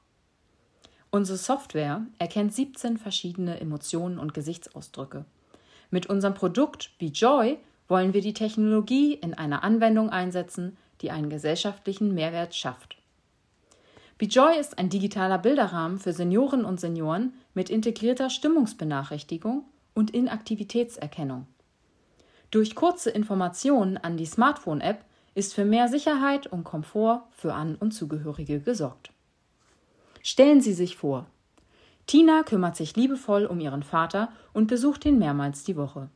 Unsere 1.09 1.37
Software 1.37 2.05
erkennt 2.17 2.53
17 2.53 2.97
verschiedene 2.97 3.61
Emotionen 3.61 4.19
und 4.19 4.33
Gesichtsausdrücke. 4.33 5.23
Mit 5.89 6.07
unserem 6.07 6.33
Produkt 6.33 6.91
wie 6.99 7.11
Joy 7.11 7.59
wollen 7.87 8.13
wir 8.13 8.19
die 8.19 8.33
Technologie 8.33 9.13
in 9.13 9.35
einer 9.35 9.63
Anwendung 9.63 10.09
einsetzen, 10.09 10.75
die 10.99 11.11
einen 11.11 11.29
gesellschaftlichen 11.29 12.13
Mehrwert 12.13 12.53
schafft. 12.53 12.97
BeJoy 14.17 14.59
ist 14.59 14.79
ein 14.79 14.89
digitaler 14.89 15.37
Bilderrahmen 15.37 15.97
für 15.97 16.11
Senioren 16.11 16.65
und 16.65 16.81
Senioren 16.81 17.35
mit 17.53 17.69
integrierter 17.69 18.29
Stimmungsbenachrichtigung 18.29 19.63
und 19.93 20.11
Inaktivitätserkennung. 20.11 21.47
Durch 22.51 22.75
kurze 22.75 23.09
Informationen 23.11 23.97
an 23.97 24.17
die 24.17 24.25
Smartphone-App 24.25 25.05
ist 25.35 25.53
für 25.53 25.65
mehr 25.65 25.87
Sicherheit 25.87 26.47
und 26.47 26.63
Komfort 26.63 27.23
für 27.31 27.53
An- 27.53 27.75
und 27.75 27.91
Zugehörige 27.91 28.59
gesorgt. 28.59 29.11
Stellen 30.23 30.61
Sie 30.61 30.73
sich 30.73 30.97
vor, 30.97 31.27
Tina 32.07 32.41
kümmert 32.41 32.75
sich 32.75 32.95
liebevoll 32.95 33.45
um 33.45 33.59
ihren 33.59 33.83
Vater 33.83 34.29
und 34.51 34.65
besucht 34.65 35.05
ihn 35.05 35.19
mehrmals 35.19 35.63
die 35.63 35.77
Woche. 35.77 36.09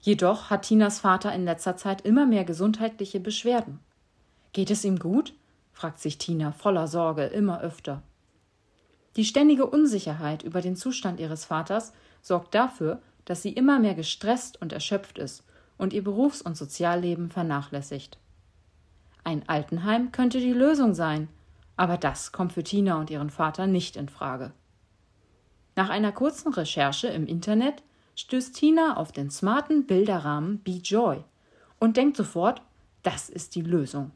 Jedoch 0.00 0.48
hat 0.48 0.62
Tinas 0.62 1.00
Vater 1.00 1.34
in 1.34 1.44
letzter 1.44 1.76
Zeit 1.76 2.00
immer 2.00 2.24
mehr 2.24 2.44
gesundheitliche 2.44 3.20
Beschwerden. 3.20 3.78
Geht 4.54 4.70
es 4.70 4.84
ihm 4.84 4.98
gut? 4.98 5.34
fragt 5.72 6.00
sich 6.00 6.16
Tina 6.16 6.52
voller 6.52 6.88
Sorge 6.88 7.24
immer 7.24 7.60
öfter. 7.60 8.02
Die 9.16 9.26
ständige 9.26 9.66
Unsicherheit 9.66 10.42
über 10.42 10.62
den 10.62 10.76
Zustand 10.76 11.20
ihres 11.20 11.44
Vaters 11.44 11.92
sorgt 12.22 12.54
dafür, 12.54 13.02
dass 13.24 13.42
sie 13.42 13.52
immer 13.52 13.78
mehr 13.78 13.94
gestresst 13.94 14.60
und 14.60 14.72
erschöpft 14.72 15.18
ist 15.18 15.44
und 15.78 15.92
ihr 15.92 16.04
Berufs- 16.04 16.42
und 16.42 16.56
Sozialleben 16.56 17.28
vernachlässigt. 17.28 18.18
Ein 19.24 19.48
Altenheim 19.48 20.12
könnte 20.12 20.40
die 20.40 20.52
Lösung 20.52 20.94
sein, 20.94 21.28
aber 21.76 21.96
das 21.96 22.32
kommt 22.32 22.52
für 22.52 22.64
Tina 22.64 22.98
und 22.98 23.10
ihren 23.10 23.30
Vater 23.30 23.66
nicht 23.66 23.96
in 23.96 24.08
Frage. 24.08 24.52
Nach 25.76 25.88
einer 25.88 26.12
kurzen 26.12 26.52
Recherche 26.52 27.08
im 27.08 27.26
Internet 27.26 27.82
stößt 28.16 28.54
Tina 28.54 28.96
auf 28.96 29.12
den 29.12 29.30
smarten 29.30 29.86
Bilderrahmen 29.86 30.62
Be 30.62 30.72
Joy 30.72 31.24
und 31.78 31.96
denkt 31.96 32.16
sofort, 32.16 32.62
das 33.02 33.28
ist 33.28 33.54
die 33.54 33.62
Lösung. 33.62 34.10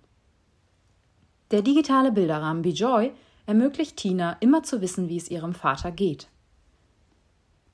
Der 1.51 1.63
digitale 1.63 2.13
Bilderrahmen 2.13 2.63
Be 2.63 2.71
Joy 2.71 3.13
ermöglicht 3.47 3.97
Tina 3.97 4.37
immer 4.41 4.63
zu 4.63 4.81
wissen, 4.81 5.09
wie 5.09 5.17
es 5.17 5.31
ihrem 5.31 5.55
Vater 5.55 5.93
geht. 5.93 6.29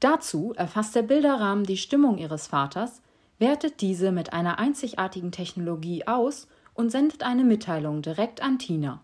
Dazu 0.02 0.52
erfasst 0.56 0.96
der 0.96 1.02
Bilderrahmen 1.02 1.62
die 1.62 1.76
Stimmung 1.76 2.18
ihres 2.18 2.48
Vaters, 2.48 3.02
wertet 3.38 3.80
diese 3.80 4.10
mit 4.10 4.32
einer 4.32 4.58
einzigartigen 4.58 5.30
Technologie 5.30 6.08
aus 6.08 6.48
und 6.74 6.90
sendet 6.90 7.22
eine 7.22 7.44
Mitteilung 7.44 8.02
direkt 8.02 8.42
an 8.42 8.58
Tina. 8.58 9.00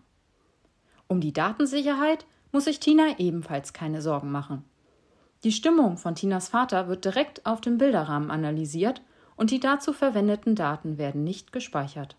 Um 1.07 1.21
die 1.21 1.31
Datensicherheit 1.31 2.25
muss 2.51 2.65
sich 2.65 2.81
Tina 2.81 3.17
ebenfalls 3.17 3.71
keine 3.71 4.01
Sorgen 4.01 4.29
machen. 4.29 4.65
Die 5.45 5.53
Stimmung 5.53 5.95
von 5.95 6.15
Tinas 6.15 6.49
Vater 6.49 6.89
wird 6.89 7.05
direkt 7.05 7.45
auf 7.45 7.61
dem 7.61 7.77
Bilderrahmen 7.77 8.29
analysiert 8.29 9.01
und 9.37 9.51
die 9.51 9.61
dazu 9.61 9.93
verwendeten 9.93 10.53
Daten 10.53 10.97
werden 10.97 11.23
nicht 11.23 11.53
gespeichert. 11.53 12.17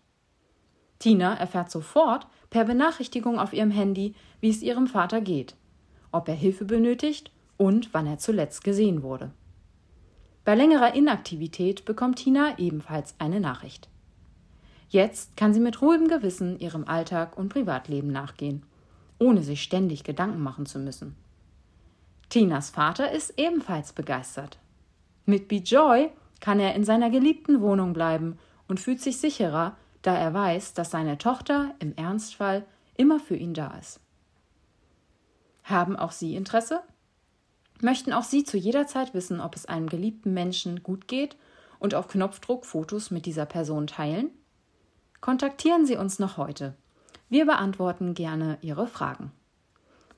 Tina 0.97 1.35
erfährt 1.35 1.69
sofort 1.69 2.25
per 2.49 2.65
Benachrichtigung 2.65 3.37
auf 3.37 3.53
ihrem 3.53 3.69
Handy, 3.69 4.15
wie 4.39 4.49
es 4.49 4.63
ihrem 4.63 4.87
Vater 4.87 5.21
geht, 5.21 5.53
ob 6.11 6.27
er 6.27 6.33
Hilfe 6.33 6.65
benötigt 6.65 7.29
und 7.61 7.93
wann 7.93 8.07
er 8.07 8.17
zuletzt 8.17 8.63
gesehen 8.63 9.03
wurde. 9.03 9.29
Bei 10.43 10.55
längerer 10.55 10.95
Inaktivität 10.95 11.85
bekommt 11.85 12.17
Tina 12.17 12.57
ebenfalls 12.57 13.13
eine 13.19 13.39
Nachricht. 13.39 13.87
Jetzt 14.89 15.37
kann 15.37 15.53
sie 15.53 15.59
mit 15.59 15.79
ruhigem 15.79 16.07
Gewissen 16.07 16.57
ihrem 16.57 16.87
Alltag 16.87 17.37
und 17.37 17.49
Privatleben 17.49 18.11
nachgehen, 18.11 18.63
ohne 19.19 19.43
sich 19.43 19.61
ständig 19.61 20.03
Gedanken 20.03 20.41
machen 20.41 20.65
zu 20.65 20.79
müssen. 20.79 21.15
Tinas 22.29 22.71
Vater 22.71 23.11
ist 23.11 23.35
ebenfalls 23.37 23.93
begeistert. 23.93 24.57
Mit 25.27 25.47
BeJoy 25.47 26.09
kann 26.39 26.59
er 26.59 26.73
in 26.73 26.83
seiner 26.83 27.11
geliebten 27.11 27.61
Wohnung 27.61 27.93
bleiben 27.93 28.39
und 28.67 28.79
fühlt 28.79 29.01
sich 29.01 29.19
sicherer, 29.19 29.77
da 30.01 30.15
er 30.15 30.33
weiß, 30.33 30.73
dass 30.73 30.89
seine 30.89 31.19
Tochter 31.19 31.75
im 31.77 31.95
Ernstfall 31.95 32.65
immer 32.97 33.19
für 33.19 33.35
ihn 33.35 33.53
da 33.53 33.77
ist. 33.77 33.99
Haben 35.63 35.95
auch 35.95 36.11
Sie 36.11 36.35
Interesse? 36.35 36.81
Möchten 37.81 38.13
auch 38.13 38.23
Sie 38.23 38.43
zu 38.43 38.57
jeder 38.57 38.85
Zeit 38.87 39.13
wissen, 39.13 39.41
ob 39.41 39.55
es 39.55 39.65
einem 39.65 39.89
geliebten 39.89 40.33
Menschen 40.33 40.83
gut 40.83 41.07
geht 41.07 41.35
und 41.79 41.95
auf 41.95 42.07
Knopfdruck 42.07 42.65
Fotos 42.65 43.11
mit 43.11 43.25
dieser 43.25 43.45
Person 43.45 43.87
teilen? 43.87 44.29
Kontaktieren 45.19 45.85
Sie 45.85 45.97
uns 45.97 46.19
noch 46.19 46.37
heute. 46.37 46.75
Wir 47.29 47.45
beantworten 47.45 48.13
gerne 48.13 48.57
Ihre 48.61 48.87
Fragen. 48.87 49.31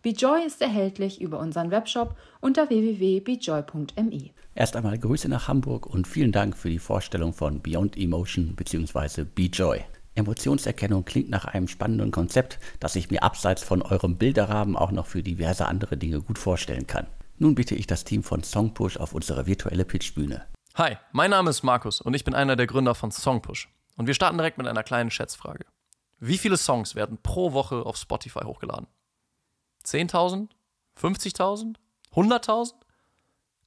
BeJoy 0.02 0.46
ist 0.46 0.62
erhältlich 0.62 1.22
über 1.22 1.40
unseren 1.40 1.72
Webshop 1.72 2.18
unter 2.42 2.70
www.bejoy.me. 2.70 4.32
Erst 4.54 4.76
einmal 4.76 5.00
Grüße 5.00 5.30
nach 5.30 5.48
Hamburg 5.48 5.88
und 5.88 6.08
vielen 6.08 6.34
Dank 6.34 6.58
für 6.58 6.70
die 6.70 6.80
Vorstellung 6.80 7.32
von 7.32 7.62
Beyond 7.62 7.98
Emotion 7.98 8.56
bzw. 8.56 9.24
BeJoy. 9.24 9.80
Emotionserkennung 10.16 11.06
klingt 11.06 11.30
nach 11.30 11.46
einem 11.46 11.70
spannenden 11.70 12.12
Konzept, 12.12 12.60
das 12.82 12.98
ich 12.98 13.10
mir 13.10 13.24
abseits 13.24 13.64
von 13.64 13.82
eurem 13.82 14.18
Bilderrahmen 14.18 14.76
auch 14.76 14.92
noch 14.92 15.08
für 15.08 15.24
diverse 15.24 15.66
andere 15.66 15.96
Dinge 15.96 16.22
gut 16.22 16.38
vorstellen 16.38 16.86
kann. 16.86 17.08
Nun 17.38 17.56
bitte 17.56 17.76
ich 17.76 17.88
das 17.88 18.04
Team 18.04 18.24
von 18.24 18.44
Songpush 18.44 18.98
auf 18.98 19.14
unsere 19.14 19.46
virtuelle 19.48 19.86
Pitchbühne. 19.86 20.48
Hi, 20.76 20.98
mein 21.12 21.32
Name 21.32 21.50
ist 21.50 21.64
Markus 21.64 22.00
und 22.00 22.14
ich 22.14 22.24
bin 22.24 22.36
einer 22.36 22.56
der 22.56 22.68
Gründer 22.68 22.96
von 22.96 23.12
Songpush. 23.12 23.70
Und 23.96 24.08
wir 24.08 24.14
starten 24.14 24.38
direkt 24.38 24.58
mit 24.58 24.68
einer 24.68 24.84
kleinen 24.84 25.12
Schätzfrage. 25.12 25.66
Wie 26.20 26.38
viele 26.38 26.58
Songs 26.58 26.96
werden 26.96 27.18
pro 27.22 27.54
Woche 27.54 27.86
auf 27.86 27.98
Spotify 27.98 28.42
hochgeladen? 28.46 28.88
10.000? 29.86 30.50
50.000? 31.00 31.76
100.000? 32.14 32.74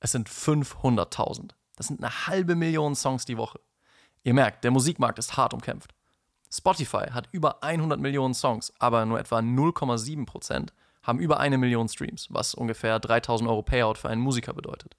Es 0.01 0.13
sind 0.13 0.29
500.000. 0.29 1.51
Das 1.77 1.89
sind 1.89 2.03
eine 2.03 2.27
halbe 2.27 2.55
Million 2.55 2.95
Songs 2.95 3.25
die 3.25 3.37
Woche. 3.37 3.61
Ihr 4.23 4.35
merkt, 4.35 4.65
der 4.65 4.71
Musikmarkt 4.71 5.19
ist 5.19 5.37
hart 5.37 5.55
umkämpft. 5.55 5.93
Spotify 6.51 7.11
hat 7.11 7.29
über 7.33 7.63
100 7.63 8.01
Millionen 8.01 8.35
Songs, 8.35 8.73
aber 8.79 9.05
nur 9.05 9.19
etwa 9.19 9.39
0,7% 9.39 10.69
haben 11.07 11.21
über 11.21 11.39
eine 11.39 11.57
Million 11.57 11.89
Streams, 11.89 12.27
was 12.31 12.55
ungefähr 12.55 12.99
3000 12.99 13.49
Euro 13.49 13.63
Payout 13.63 13.95
für 13.95 14.09
einen 14.09 14.21
Musiker 14.21 14.53
bedeutet. 14.53 14.97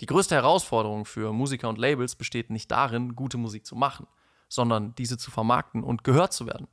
Die 0.00 0.06
größte 0.06 0.34
Herausforderung 0.34 1.06
für 1.06 1.32
Musiker 1.32 1.68
und 1.68 1.78
Labels 1.78 2.14
besteht 2.14 2.50
nicht 2.50 2.70
darin, 2.70 3.16
gute 3.16 3.38
Musik 3.38 3.66
zu 3.66 3.74
machen, 3.74 4.06
sondern 4.48 4.94
diese 4.96 5.16
zu 5.16 5.30
vermarkten 5.30 5.82
und 5.82 6.04
gehört 6.04 6.32
zu 6.32 6.46
werden. 6.46 6.68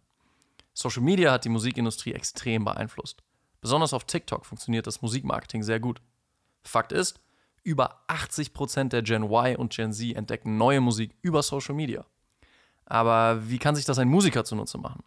Social 0.74 1.02
Media 1.02 1.32
hat 1.32 1.46
die 1.46 1.50
Musikindustrie 1.50 2.12
extrem 2.12 2.66
beeinflusst. 2.66 3.24
Besonders 3.62 3.94
auf 3.94 4.04
TikTok 4.04 4.46
funktioniert 4.46 4.86
das 4.86 5.02
Musikmarketing 5.02 5.64
sehr 5.64 5.80
gut. 5.80 6.02
Fakt 6.64 6.92
ist, 6.92 7.20
über 7.64 8.02
80% 8.10 8.90
der 8.90 9.02
Gen 9.02 9.24
Y 9.24 9.56
und 9.56 9.74
Gen 9.74 9.94
Z 9.94 10.16
entdecken 10.16 10.58
neue 10.58 10.82
Musik 10.82 11.16
über 11.22 11.42
Social 11.42 11.74
Media. 11.74 12.06
Aber 12.86 13.50
wie 13.50 13.58
kann 13.58 13.76
sich 13.76 13.86
das 13.86 13.98
ein 13.98 14.10
Musiker 14.10 14.44
zunutze 14.44 14.78
machen? 14.78 15.04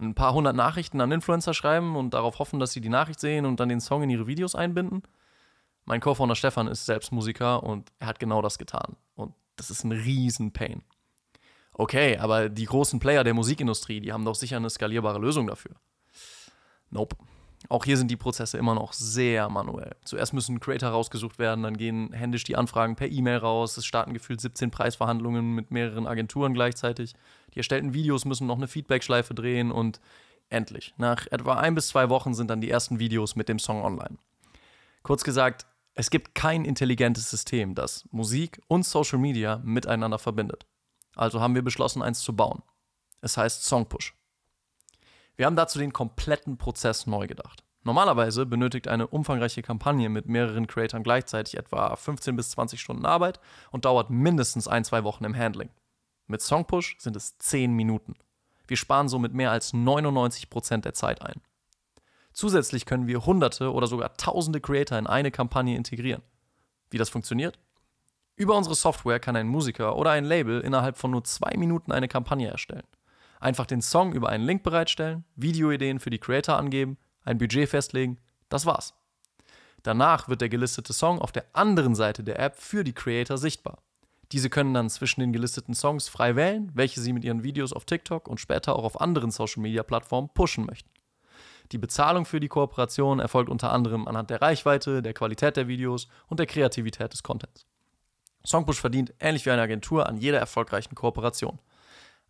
Ein 0.00 0.14
paar 0.14 0.34
hundert 0.34 0.56
Nachrichten 0.56 1.00
an 1.00 1.12
Influencer 1.12 1.54
schreiben 1.54 1.96
und 1.96 2.14
darauf 2.14 2.38
hoffen, 2.38 2.58
dass 2.58 2.72
sie 2.72 2.80
die 2.80 2.88
Nachricht 2.88 3.20
sehen 3.20 3.46
und 3.46 3.60
dann 3.60 3.68
den 3.68 3.80
Song 3.80 4.02
in 4.02 4.10
ihre 4.10 4.26
Videos 4.26 4.54
einbinden. 4.54 5.02
Mein 5.84 6.00
Co-Founder 6.00 6.34
Stefan 6.34 6.68
ist 6.68 6.86
selbst 6.86 7.12
Musiker 7.12 7.62
und 7.62 7.90
er 7.98 8.06
hat 8.06 8.18
genau 8.18 8.42
das 8.42 8.58
getan. 8.58 8.96
Und 9.14 9.34
das 9.56 9.70
ist 9.70 9.84
ein 9.84 9.92
riesen 9.92 10.52
Pain. 10.52 10.82
Okay, 11.72 12.18
aber 12.18 12.48
die 12.48 12.66
großen 12.66 13.00
Player 13.00 13.24
der 13.24 13.34
Musikindustrie, 13.34 14.00
die 14.00 14.12
haben 14.12 14.24
doch 14.24 14.34
sicher 14.34 14.56
eine 14.56 14.70
skalierbare 14.70 15.18
Lösung 15.18 15.46
dafür. 15.46 15.72
Nope. 16.90 17.16
Auch 17.68 17.84
hier 17.84 17.96
sind 17.96 18.10
die 18.10 18.16
Prozesse 18.16 18.56
immer 18.58 18.74
noch 18.74 18.92
sehr 18.92 19.48
manuell. 19.48 19.94
Zuerst 20.04 20.32
müssen 20.32 20.60
Creator 20.60 20.90
rausgesucht 20.90 21.38
werden, 21.38 21.62
dann 21.62 21.76
gehen 21.76 22.12
händisch 22.12 22.44
die 22.44 22.56
Anfragen 22.56 22.96
per 22.96 23.10
E-Mail 23.10 23.38
raus, 23.38 23.76
es 23.76 23.84
starten 23.84 24.14
gefühlt 24.14 24.40
17 24.40 24.70
Preisverhandlungen 24.70 25.54
mit 25.54 25.70
mehreren 25.70 26.06
Agenturen 26.06 26.54
gleichzeitig. 26.54 27.14
Die 27.54 27.58
erstellten 27.58 27.92
Videos 27.92 28.24
müssen 28.24 28.46
noch 28.46 28.56
eine 28.56 28.68
Feedback-Schleife 28.68 29.34
drehen 29.34 29.70
und 29.70 30.00
endlich, 30.48 30.94
nach 30.96 31.26
etwa 31.30 31.54
ein 31.54 31.74
bis 31.74 31.88
zwei 31.88 32.08
Wochen 32.08 32.34
sind 32.34 32.48
dann 32.48 32.60
die 32.60 32.70
ersten 32.70 32.98
Videos 32.98 33.36
mit 33.36 33.48
dem 33.48 33.58
Song 33.58 33.84
online. 33.84 34.16
Kurz 35.02 35.22
gesagt, 35.22 35.66
es 35.94 36.10
gibt 36.10 36.34
kein 36.34 36.64
intelligentes 36.64 37.28
System, 37.28 37.74
das 37.74 38.08
Musik 38.10 38.60
und 38.68 38.86
Social 38.86 39.18
Media 39.18 39.60
miteinander 39.64 40.18
verbindet. 40.18 40.66
Also 41.14 41.40
haben 41.40 41.54
wir 41.54 41.62
beschlossen, 41.62 42.02
eins 42.02 42.20
zu 42.20 42.34
bauen. 42.34 42.62
Es 43.20 43.36
heißt 43.36 43.64
Songpush. 43.64 44.14
Wir 45.40 45.46
haben 45.46 45.56
dazu 45.56 45.78
den 45.78 45.94
kompletten 45.94 46.58
Prozess 46.58 47.06
neu 47.06 47.26
gedacht. 47.26 47.64
Normalerweise 47.82 48.44
benötigt 48.44 48.88
eine 48.88 49.06
umfangreiche 49.06 49.62
Kampagne 49.62 50.10
mit 50.10 50.26
mehreren 50.26 50.66
Creatoren 50.66 51.02
gleichzeitig 51.02 51.56
etwa 51.56 51.96
15 51.96 52.36
bis 52.36 52.50
20 52.50 52.78
Stunden 52.78 53.06
Arbeit 53.06 53.40
und 53.70 53.86
dauert 53.86 54.10
mindestens 54.10 54.68
ein, 54.68 54.84
zwei 54.84 55.02
Wochen 55.02 55.24
im 55.24 55.34
Handling. 55.34 55.70
Mit 56.26 56.42
Songpush 56.42 56.98
sind 56.98 57.16
es 57.16 57.38
10 57.38 57.72
Minuten. 57.72 58.16
Wir 58.66 58.76
sparen 58.76 59.08
somit 59.08 59.32
mehr 59.32 59.50
als 59.50 59.72
99% 59.72 60.82
der 60.82 60.92
Zeit 60.92 61.22
ein. 61.22 61.40
Zusätzlich 62.34 62.84
können 62.84 63.06
wir 63.06 63.24
hunderte 63.24 63.72
oder 63.72 63.86
sogar 63.86 64.12
tausende 64.18 64.60
Creator 64.60 64.98
in 64.98 65.06
eine 65.06 65.30
Kampagne 65.30 65.74
integrieren. 65.74 66.20
Wie 66.90 66.98
das 66.98 67.08
funktioniert? 67.08 67.58
Über 68.36 68.58
unsere 68.58 68.74
Software 68.74 69.20
kann 69.20 69.36
ein 69.36 69.48
Musiker 69.48 69.96
oder 69.96 70.10
ein 70.10 70.26
Label 70.26 70.60
innerhalb 70.60 70.98
von 70.98 71.12
nur 71.12 71.24
zwei 71.24 71.56
Minuten 71.56 71.92
eine 71.92 72.08
Kampagne 72.08 72.50
erstellen. 72.50 72.84
Einfach 73.40 73.66
den 73.66 73.80
Song 73.80 74.12
über 74.12 74.28
einen 74.28 74.44
Link 74.44 74.62
bereitstellen, 74.62 75.24
Videoideen 75.34 75.98
für 75.98 76.10
die 76.10 76.18
Creator 76.18 76.56
angeben, 76.56 76.98
ein 77.24 77.38
Budget 77.38 77.68
festlegen, 77.68 78.18
das 78.50 78.66
war's. 78.66 78.94
Danach 79.82 80.28
wird 80.28 80.42
der 80.42 80.50
gelistete 80.50 80.92
Song 80.92 81.18
auf 81.18 81.32
der 81.32 81.46
anderen 81.54 81.94
Seite 81.94 82.22
der 82.22 82.38
App 82.38 82.58
für 82.58 82.84
die 82.84 82.92
Creator 82.92 83.38
sichtbar. 83.38 83.78
Diese 84.32 84.50
können 84.50 84.74
dann 84.74 84.90
zwischen 84.90 85.20
den 85.20 85.32
gelisteten 85.32 85.74
Songs 85.74 86.08
frei 86.08 86.36
wählen, 86.36 86.70
welche 86.74 87.00
sie 87.00 87.12
mit 87.12 87.24
ihren 87.24 87.42
Videos 87.42 87.72
auf 87.72 87.84
TikTok 87.84 88.28
und 88.28 88.38
später 88.38 88.76
auch 88.76 88.84
auf 88.84 89.00
anderen 89.00 89.30
Social-Media-Plattformen 89.30 90.28
pushen 90.34 90.66
möchten. 90.66 90.90
Die 91.72 91.78
Bezahlung 91.78 92.26
für 92.26 92.40
die 92.40 92.48
Kooperation 92.48 93.20
erfolgt 93.20 93.48
unter 93.48 93.72
anderem 93.72 94.06
anhand 94.06 94.30
der 94.30 94.42
Reichweite, 94.42 95.02
der 95.02 95.14
Qualität 95.14 95.56
der 95.56 95.66
Videos 95.66 96.08
und 96.28 96.38
der 96.38 96.46
Kreativität 96.46 97.12
des 97.12 97.22
Contents. 97.22 97.66
Songpush 98.46 98.80
verdient 98.80 99.14
ähnlich 99.18 99.46
wie 99.46 99.50
eine 99.50 99.62
Agentur 99.62 100.08
an 100.08 100.16
jeder 100.16 100.38
erfolgreichen 100.38 100.94
Kooperation. 100.94 101.58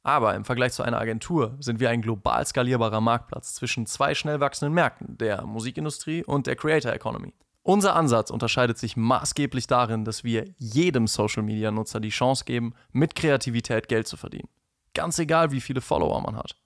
Aber 0.03 0.35
im 0.35 0.45
Vergleich 0.45 0.73
zu 0.73 0.83
einer 0.83 1.01
Agentur 1.01 1.57
sind 1.61 1.79
wir 1.79 1.91
ein 1.91 2.01
global 2.01 2.47
skalierbarer 2.47 3.01
Marktplatz 3.01 3.55
zwischen 3.55 3.87
zwei 3.87 4.15
schnell 4.15 4.41
wachsenden 4.41 4.73
Märkten, 4.73 5.19
der 5.19 5.45
Musikindustrie 5.45 6.25
und 6.25 6.47
der 6.47 6.57
Creator 6.57 6.93
Economy. 6.93 7.35
Unser 7.63 7.95
Ansatz 7.95 8.31
unterscheidet 8.31 8.79
sich 8.79 8.97
maßgeblich 8.97 9.67
darin, 9.67 10.07
dass 10.07 10.25
wir 10.25 10.47
jedem 10.57 11.07
Social-Media-Nutzer 11.07 12.01
die 12.01 12.09
Chance 12.09 12.45
geben, 12.47 12.75
mit 12.93 13.15
Kreativität 13.15 13.89
Geld 13.89 14.09
zu 14.09 14.17
verdienen. 14.17 14.49
Ganz 14.95 15.19
egal, 15.19 15.53
wie 15.53 15.61
viele 15.61 15.83
Follower 15.83 16.21
man 16.23 16.37
hat. 16.37 16.57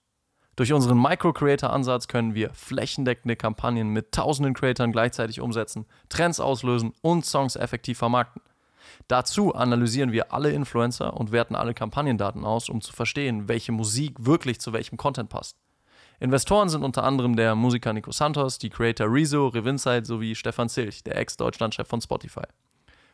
Durch 0.57 0.73
unseren 0.73 1.03
Micro-Creator-Ansatz 1.03 2.07
können 2.07 2.37
wir 2.37 2.55
flächendeckende 2.55 3.35
Kampagnen 3.35 3.89
mit 3.89 4.13
tausenden 4.13 4.55
Creatoren 4.55 4.93
gleichzeitig 4.93 5.41
umsetzen, 5.41 5.87
Trends 6.09 6.39
auslösen 6.39 6.93
und 7.03 7.27
Songs 7.27 7.57
effektiv 7.57 7.99
vermarkten. 7.99 8.41
Dazu 9.09 9.55
analysieren 9.55 10.13
wir 10.13 10.33
alle 10.33 10.51
Influencer 10.51 11.15
und 11.15 11.33
werten 11.33 11.55
alle 11.55 11.75
Kampagnendaten 11.75 12.45
aus, 12.45 12.69
um 12.69 12.81
zu 12.81 12.93
verstehen, 12.93 13.49
welche 13.49 13.73
Musik 13.73 14.17
wirklich 14.19 14.61
zu 14.61 14.73
welchem 14.73 14.97
Content 14.97 15.29
passt. 15.29 15.57
Investoren 16.21 16.69
sind 16.69 16.85
unter 16.85 17.05
anderem 17.05 17.37
der 17.37 17.55
Musiker 17.55 17.93
Nico 17.93 18.13
Santos, 18.13 18.59
die 18.59 18.71
Creator 18.71 19.13
Rezo, 19.13 19.49
Revinside 19.49 20.05
sowie 20.05 20.35
Stefan 20.35 20.69
Zilch, 20.69 21.03
der 21.03 21.17
Ex-Deutschlandchef 21.17 21.89
von 21.89 22.01
Spotify. 22.01 22.45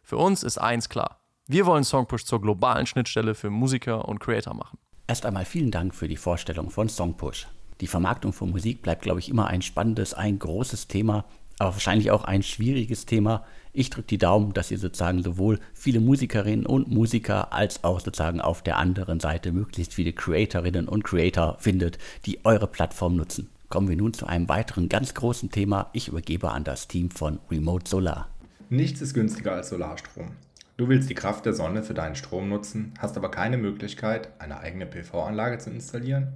Für 0.02 0.16
uns 0.18 0.42
ist 0.42 0.58
eins 0.58 0.88
klar. 0.88 1.20
Wir 1.46 1.66
wollen 1.66 1.84
Songpush 1.84 2.24
zur 2.24 2.40
globalen 2.40 2.86
Schnittstelle 2.86 3.34
für 3.34 3.50
Musiker 3.50 4.06
und 4.06 4.20
Creator 4.20 4.54
machen. 4.54 4.78
Erst 5.06 5.26
einmal 5.26 5.44
vielen 5.44 5.70
Dank 5.70 5.94
für 5.94 6.06
die 6.06 6.16
Vorstellung 6.16 6.70
von 6.70 6.88
Songpush. 6.88 7.48
Die 7.80 7.86
Vermarktung 7.86 8.32
von 8.32 8.50
Musik 8.50 8.82
bleibt, 8.82 9.02
glaube 9.02 9.20
ich, 9.20 9.28
immer 9.28 9.46
ein 9.46 9.62
spannendes, 9.62 10.14
ein 10.14 10.38
großes 10.38 10.86
Thema, 10.86 11.24
aber 11.60 11.74
wahrscheinlich 11.74 12.10
auch 12.10 12.24
ein 12.24 12.42
schwieriges 12.42 13.04
Thema. 13.06 13.44
Ich 13.72 13.90
drücke 13.90 14.08
die 14.08 14.18
Daumen, 14.18 14.54
dass 14.54 14.70
ihr 14.70 14.78
sozusagen 14.78 15.22
sowohl 15.22 15.60
viele 15.74 16.00
Musikerinnen 16.00 16.64
und 16.64 16.88
Musiker 16.88 17.52
als 17.52 17.84
auch 17.84 18.00
sozusagen 18.00 18.40
auf 18.40 18.62
der 18.62 18.78
anderen 18.78 19.20
Seite 19.20 19.52
möglichst 19.52 19.94
viele 19.94 20.12
Creatorinnen 20.12 20.88
und 20.88 21.04
Creator 21.04 21.56
findet, 21.60 21.98
die 22.24 22.44
eure 22.44 22.66
Plattform 22.66 23.14
nutzen. 23.14 23.50
Kommen 23.68 23.88
wir 23.88 23.96
nun 23.96 24.14
zu 24.14 24.26
einem 24.26 24.48
weiteren 24.48 24.88
ganz 24.88 25.14
großen 25.14 25.50
Thema. 25.50 25.90
Ich 25.92 26.08
übergebe 26.08 26.50
an 26.50 26.64
das 26.64 26.88
Team 26.88 27.10
von 27.10 27.38
Remote 27.50 27.88
Solar. 27.88 28.28
Nichts 28.70 29.02
ist 29.02 29.14
günstiger 29.14 29.52
als 29.52 29.68
Solarstrom. 29.68 30.30
Du 30.78 30.88
willst 30.88 31.10
die 31.10 31.14
Kraft 31.14 31.44
der 31.44 31.52
Sonne 31.52 31.82
für 31.82 31.92
deinen 31.92 32.16
Strom 32.16 32.48
nutzen, 32.48 32.94
hast 32.98 33.18
aber 33.18 33.30
keine 33.30 33.58
Möglichkeit, 33.58 34.30
eine 34.38 34.60
eigene 34.60 34.86
PV-Anlage 34.86 35.58
zu 35.58 35.68
installieren? 35.68 36.28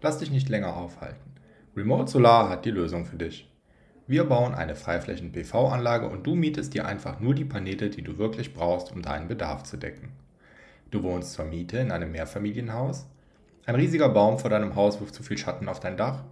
Lass 0.00 0.18
dich 0.18 0.30
nicht 0.30 0.48
länger 0.48 0.74
aufhalten. 0.74 1.30
Remote 1.76 2.10
Solar 2.10 2.48
hat 2.48 2.64
die 2.64 2.70
Lösung 2.70 3.04
für 3.04 3.16
dich. 3.16 3.51
Wir 4.08 4.24
bauen 4.24 4.54
eine 4.54 4.74
Freiflächen-PV-Anlage 4.74 6.08
und 6.08 6.26
du 6.26 6.34
mietest 6.34 6.74
dir 6.74 6.86
einfach 6.86 7.20
nur 7.20 7.34
die 7.34 7.44
Paneele, 7.44 7.88
die 7.88 8.02
du 8.02 8.18
wirklich 8.18 8.52
brauchst, 8.52 8.90
um 8.90 9.00
deinen 9.00 9.28
Bedarf 9.28 9.62
zu 9.62 9.76
decken. 9.76 10.10
Du 10.90 11.04
wohnst 11.04 11.34
zur 11.34 11.44
Miete 11.44 11.78
in 11.78 11.92
einem 11.92 12.10
Mehrfamilienhaus? 12.10 13.06
Ein 13.64 13.76
riesiger 13.76 14.08
Baum 14.08 14.40
vor 14.40 14.50
deinem 14.50 14.74
Haus 14.74 15.00
wirft 15.00 15.14
zu 15.14 15.22
viel 15.22 15.38
Schatten 15.38 15.68
auf 15.68 15.78
dein 15.78 15.96
Dach? 15.96 16.24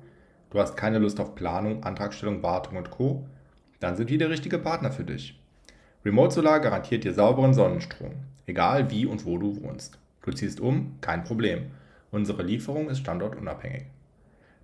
Du 0.50 0.58
hast 0.58 0.76
keine 0.76 0.98
Lust 0.98 1.20
auf 1.20 1.36
Planung, 1.36 1.84
Antragstellung, 1.84 2.42
Wartung 2.42 2.76
und 2.76 2.90
Co? 2.90 3.24
Dann 3.78 3.96
sind 3.96 4.10
wir 4.10 4.18
der 4.18 4.30
richtige 4.30 4.58
Partner 4.58 4.90
für 4.90 5.04
dich. 5.04 5.40
Remote 6.04 6.34
Solar 6.34 6.58
garantiert 6.58 7.04
dir 7.04 7.14
sauberen 7.14 7.54
Sonnenstrom, 7.54 8.14
egal 8.46 8.90
wie 8.90 9.06
und 9.06 9.24
wo 9.24 9.38
du 9.38 9.62
wohnst. 9.62 9.98
Du 10.22 10.32
ziehst 10.32 10.58
um, 10.58 10.98
kein 11.00 11.22
Problem. 11.22 11.70
Unsere 12.10 12.42
Lieferung 12.42 12.90
ist 12.90 12.98
standortunabhängig. 12.98 13.84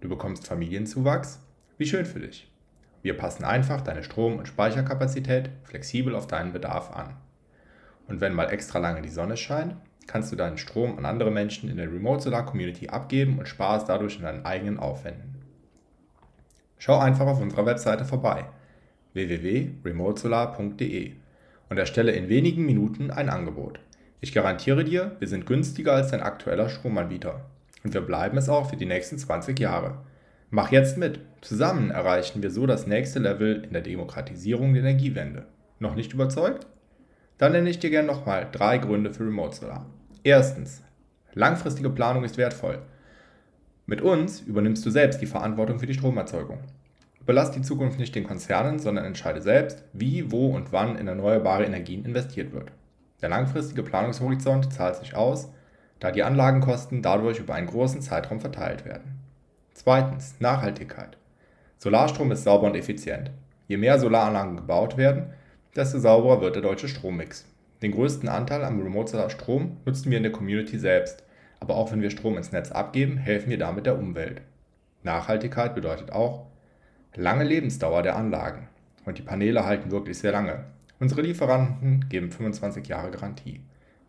Du 0.01 0.09
bekommst 0.09 0.47
Familienzuwachs? 0.47 1.41
Wie 1.79 1.87
schön 1.87 2.05
für 2.05 2.21
dich. 2.21 2.51
Wir 3.07 3.17
passen 3.17 3.45
einfach 3.45 3.83
deine 3.83 4.03
Strom- 4.03 4.37
und 4.37 4.49
Speicherkapazität 4.49 5.51
flexibel 5.63 6.17
auf 6.17 6.27
deinen 6.27 6.53
Bedarf 6.53 6.91
an. 6.91 7.15
Und 8.09 8.21
wenn 8.21 8.35
mal 8.35 8.51
extra 8.51 8.81
lange 8.81 9.01
die 9.01 9.11
Sonne 9.11 9.37
scheint, 9.37 9.77
kannst 10.09 10.33
du 10.33 10.37
deinen 10.37 10.59
Strom 10.59 10.99
an 10.99 11.07
andere 11.07 11.31
Menschen 11.31 11.71
in 11.71 11.77
der 11.77 11.87
Remote 11.87 12.25
Solar 12.25 12.45
Community 12.45 12.89
abgeben 12.89 13.39
und 13.39 13.47
sparst 13.47 13.89
dadurch 13.89 14.17
in 14.17 14.23
deinen 14.23 14.45
eigenen 14.45 14.81
Aufwänden. 14.81 15.37
Schau 16.79 16.99
einfach 16.99 17.29
auf 17.29 17.41
unserer 17.41 17.65
Webseite 17.65 18.05
vorbei 18.05 18.47
www.remotesolar.de 19.13 21.13
und 21.69 21.79
erstelle 21.79 22.11
in 22.11 22.29
wenigen 22.29 22.67
Minuten 22.67 23.13
ein 23.13 23.31
Angebot. 23.31 23.79
Ich 24.21 24.33
garantiere 24.33 24.83
dir, 24.83 25.15
wir 25.21 25.29
sind 25.29 25.47
günstiger 25.47 25.93
als 25.93 26.11
dein 26.11 26.23
aktueller 26.23 26.69
Stromanbieter. 26.69 27.45
Und 27.85 27.95
wir 27.95 28.01
bleiben 28.01 28.37
es 28.37 28.49
auch 28.49 28.69
für 28.69 28.77
die 28.77 28.85
nächsten 28.85 29.17
20 29.17 29.61
Jahre. 29.61 29.99
Mach 30.57 30.73
jetzt 30.73 30.97
mit. 30.97 31.21
Zusammen 31.43 31.91
erreichen 31.91 32.43
wir 32.43 32.51
so 32.51 32.65
das 32.65 32.87
nächste 32.87 33.19
Level 33.19 33.63
in 33.63 33.75
der 33.75 33.83
Demokratisierung 33.83 34.73
der 34.73 34.85
Energiewende. 34.85 35.45
Noch 35.81 35.95
nicht 35.95 36.15
überzeugt? 36.15 36.67
Dann 37.37 37.53
nenne 37.53 37.69
ich 37.69 37.79
dir 37.79 37.91
gerne 37.91 38.09
nochmal 38.09 38.49
drei 38.51 38.79
Gründe 38.79 39.13
für 39.13 39.27
Remote 39.27 39.55
Solar. 39.55 39.85
Erstens, 40.23 40.83
langfristige 41.35 41.91
Planung 41.91 42.25
ist 42.25 42.39
wertvoll. 42.39 42.79
Mit 43.85 44.01
uns 44.01 44.41
übernimmst 44.41 44.87
du 44.87 44.89
selbst 44.89 45.21
die 45.21 45.27
Verantwortung 45.27 45.79
für 45.79 45.85
die 45.85 45.93
Stromerzeugung. 45.93 46.61
Überlass 47.21 47.51
die 47.51 47.61
Zukunft 47.61 47.99
nicht 47.99 48.15
den 48.15 48.25
Konzernen, 48.25 48.79
sondern 48.79 49.05
entscheide 49.05 49.43
selbst, 49.43 49.85
wie, 49.93 50.33
wo 50.33 50.47
und 50.47 50.73
wann 50.73 50.97
in 50.97 51.07
erneuerbare 51.07 51.67
Energien 51.67 52.07
investiert 52.07 52.55
wird. 52.55 52.73
Der 53.21 53.29
langfristige 53.29 53.83
Planungshorizont 53.83 54.73
zahlt 54.73 54.97
sich 54.97 55.15
aus, 55.15 55.53
da 56.01 56.11
die 56.11 56.23
Anlagenkosten 56.23 57.03
dadurch 57.03 57.41
über 57.41 57.53
einen 57.53 57.67
großen 57.67 58.01
Zeitraum 58.01 58.41
verteilt 58.41 58.87
werden. 58.87 59.16
Zweitens, 59.79 60.37
Nachhaltigkeit. 60.41 61.19
Solarstrom 61.77 62.33
ist 62.33 62.45
sauber 62.45 62.67
und 62.67 62.77
effizient. 62.77 63.31
Je 63.69 63.77
mehr 63.77 63.99
Solaranlagen 63.99 64.57
gebaut 64.57 64.97
werden, 64.97 65.35
desto 65.77 65.99
sauberer 65.99 66.41
wird 66.41 66.55
der 66.55 66.63
deutsche 66.63 66.89
Strommix. 66.89 67.45
Den 67.83 67.93
größten 67.93 68.27
Anteil 68.27 68.65
am 68.65 68.81
Remote 68.81 69.11
Solar 69.11 69.29
Strom 69.29 69.77
nutzen 69.85 70.11
wir 70.11 70.17
in 70.17 70.23
der 70.23 70.33
Community 70.33 70.79
selbst, 70.79 71.25
aber 71.61 71.77
auch 71.77 71.93
wenn 71.93 72.01
wir 72.01 72.09
Strom 72.09 72.39
ins 72.39 72.53
Netz 72.53 72.73
abgeben, 72.73 73.19
helfen 73.19 73.51
wir 73.51 73.59
damit 73.59 73.85
der 73.85 73.99
Umwelt. 73.99 74.41
Nachhaltigkeit 75.03 75.75
bedeutet 75.75 76.11
auch 76.11 76.47
lange 77.15 77.45
Lebensdauer 77.45 78.03
der 78.03 78.17
Anlagen 78.17 78.69
und 79.05 79.19
die 79.19 79.23
Paneele 79.23 79.67
halten 79.67 79.91
wirklich 79.91 80.17
sehr 80.17 80.33
lange. 80.33 80.65
Unsere 81.01 81.21
Lieferanten 81.21 82.09
geben 82.09 82.33
25 82.33 82.89
Jahre 82.89 83.11
Garantie. 83.11 83.61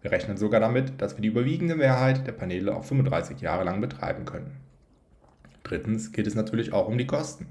Wir 0.02 0.12
rechnen 0.12 0.38
sogar 0.38 0.62
damit, 0.62 1.02
dass 1.02 1.18
wir 1.18 1.22
die 1.22 1.28
überwiegende 1.28 1.76
Mehrheit 1.76 2.26
der 2.26 2.32
Paneele 2.32 2.74
auch 2.74 2.86
35 2.86 3.42
Jahre 3.42 3.66
lang 3.66 3.82
betreiben 3.82 4.24
können. 4.24 4.67
Drittens 5.68 6.12
geht 6.12 6.28
es 6.28 6.36
natürlich 6.36 6.72
auch 6.72 6.88
um 6.88 6.98
die 6.98 7.08
Kosten. 7.08 7.48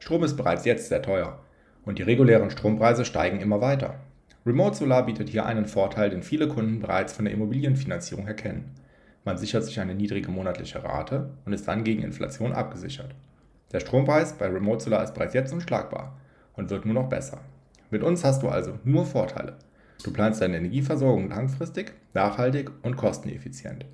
Strom 0.00 0.24
ist 0.24 0.36
bereits 0.36 0.64
jetzt 0.64 0.88
sehr 0.88 1.02
teuer 1.02 1.38
und 1.84 1.98
die 1.98 2.02
regulären 2.02 2.50
Strompreise 2.50 3.04
steigen 3.04 3.40
immer 3.40 3.60
weiter. 3.60 4.00
Remote 4.44 4.76
Solar 4.76 5.06
bietet 5.06 5.28
hier 5.28 5.46
einen 5.46 5.66
Vorteil, 5.66 6.10
den 6.10 6.22
viele 6.22 6.48
Kunden 6.48 6.80
bereits 6.80 7.12
von 7.14 7.24
der 7.24 7.32
Immobilienfinanzierung 7.32 8.26
erkennen. 8.26 8.72
Man 9.24 9.38
sichert 9.38 9.64
sich 9.64 9.78
eine 9.80 9.94
niedrige 9.94 10.30
monatliche 10.30 10.84
Rate 10.84 11.30
und 11.44 11.52
ist 11.52 11.68
dann 11.68 11.84
gegen 11.84 12.02
Inflation 12.02 12.52
abgesichert. 12.52 13.14
Der 13.72 13.80
Strompreis 13.80 14.34
bei 14.34 14.46
Remote 14.46 14.82
Solar 14.82 15.04
ist 15.04 15.14
bereits 15.14 15.34
jetzt 15.34 15.52
unschlagbar 15.52 16.18
und 16.54 16.70
wird 16.70 16.84
nur 16.84 16.94
noch 16.94 17.08
besser. 17.08 17.40
Mit 17.90 18.02
uns 18.02 18.24
hast 18.24 18.42
du 18.42 18.48
also 18.48 18.78
nur 18.84 19.06
Vorteile. 19.06 19.56
Du 20.02 20.12
planst 20.12 20.42
deine 20.42 20.58
Energieversorgung 20.58 21.30
langfristig, 21.30 21.92
nachhaltig 22.12 22.70
und 22.82 22.96
kosteneffizient. 22.96 23.86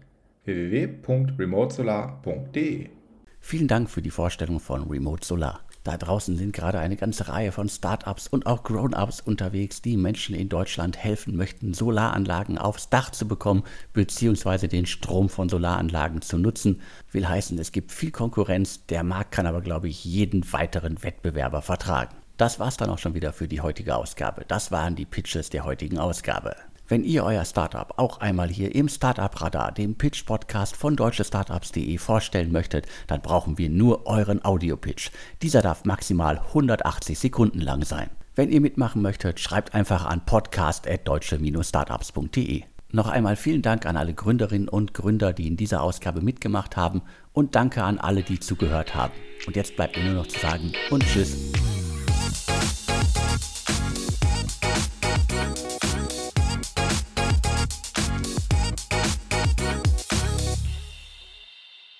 www.remotesolar.de 0.45 3.00
Vielen 3.41 3.69
Dank 3.69 3.91
für 3.91 4.03
die 4.03 4.11
Vorstellung 4.11 4.61
von 4.61 4.89
Remote 4.89 5.27
Solar. 5.27 5.61
Da 5.83 5.97
draußen 5.97 6.37
sind 6.37 6.53
gerade 6.53 6.79
eine 6.79 6.97
ganze 6.97 7.29
Reihe 7.29 7.53
von 7.53 7.69
Startups 7.69 8.29
und 8.29 8.45
auch 8.45 8.65
Grown-ups 8.65 9.21
unterwegs, 9.21 9.81
die 9.81 9.97
Menschen 9.97 10.35
in 10.35 10.51
Deutschland 10.51 10.99
helfen 10.99 11.37
möchten, 11.37 11.73
Solaranlagen 11.73 12.59
aufs 12.59 12.91
Dach 12.91 13.11
zu 13.11 13.27
bekommen, 13.27 13.65
beziehungsweise 13.95 14.69
den 14.69 14.85
Strom 14.85 15.31
von 15.31 15.49
Solaranlagen 15.49 16.21
zu 16.21 16.37
nutzen. 16.37 16.83
Will 17.13 17.27
heißen, 17.27 17.59
es 17.59 17.73
gibt 17.73 17.93
viel 17.93 18.11
Konkurrenz, 18.11 18.85
der 18.87 19.03
Markt 19.03 19.33
kann 19.33 19.47
aber, 19.47 19.63
glaube 19.63 19.89
ich, 19.89 20.05
jeden 20.05 20.53
weiteren 20.53 21.03
Wettbewerber 21.03 21.63
vertragen. 21.63 22.15
Das 22.37 22.61
war's 22.61 22.77
dann 22.77 22.91
auch 22.91 22.99
schon 22.99 23.15
wieder 23.15 23.33
für 23.33 23.49
die 23.49 23.63
heutige 23.63 23.97
Ausgabe. 23.97 24.45
Das 24.47 24.71
waren 24.71 24.97
die 24.97 25.07
Pitches 25.07 25.49
der 25.49 25.65
heutigen 25.65 25.99
Ausgabe. 25.99 26.57
Wenn 26.91 27.05
ihr 27.05 27.25
euer 27.25 27.45
Startup 27.45 27.95
auch 27.99 28.19
einmal 28.19 28.49
hier 28.49 28.75
im 28.75 28.89
Startup 28.89 29.41
Radar, 29.41 29.71
dem 29.71 29.95
Pitch 29.95 30.27
Podcast 30.27 30.75
von 30.75 30.97
deutschestartups.de 30.97 31.99
vorstellen 31.99 32.51
möchtet, 32.51 32.89
dann 33.07 33.23
brauchen 33.23 33.59
wir 33.59 33.71
nur 33.71 34.09
euren 34.09 34.45
Audio-Pitch. 34.45 35.13
Dieser 35.41 35.63
darf 35.63 35.85
maximal 35.85 36.41
180 36.49 37.17
Sekunden 37.17 37.61
lang 37.61 37.85
sein. 37.85 38.11
Wenn 38.35 38.51
ihr 38.51 38.61
mitmachen 38.61 39.03
möchtet, 39.03 39.39
schreibt 39.39 39.73
einfach 39.73 40.05
an 40.05 40.27
podcast@deutsche-startups.de. 40.27 42.65
Noch 42.91 43.09
einmal 43.09 43.37
vielen 43.37 43.63
Dank 43.63 43.87
an 43.87 43.97
alle 43.97 44.13
Gründerinnen 44.13 44.69
und 44.69 44.93
Gründer, 44.93 45.33
die 45.33 45.47
in 45.47 45.57
dieser 45.57 45.85
Ausgabe 45.85 46.23
mitgemacht 46.23 46.77
haben 46.77 47.03
und 47.33 47.55
danke 47.55 47.85
an 47.85 47.99
alle, 47.99 48.25
die 48.25 48.41
zugehört 48.41 48.97
haben. 48.97 49.13
Und 49.47 49.55
jetzt 49.55 49.77
bleibt 49.77 49.97
mir 49.97 50.07
nur 50.07 50.15
noch 50.15 50.27
zu 50.27 50.41
sagen 50.41 50.73
und 50.91 51.05
tschüss. 51.05 51.53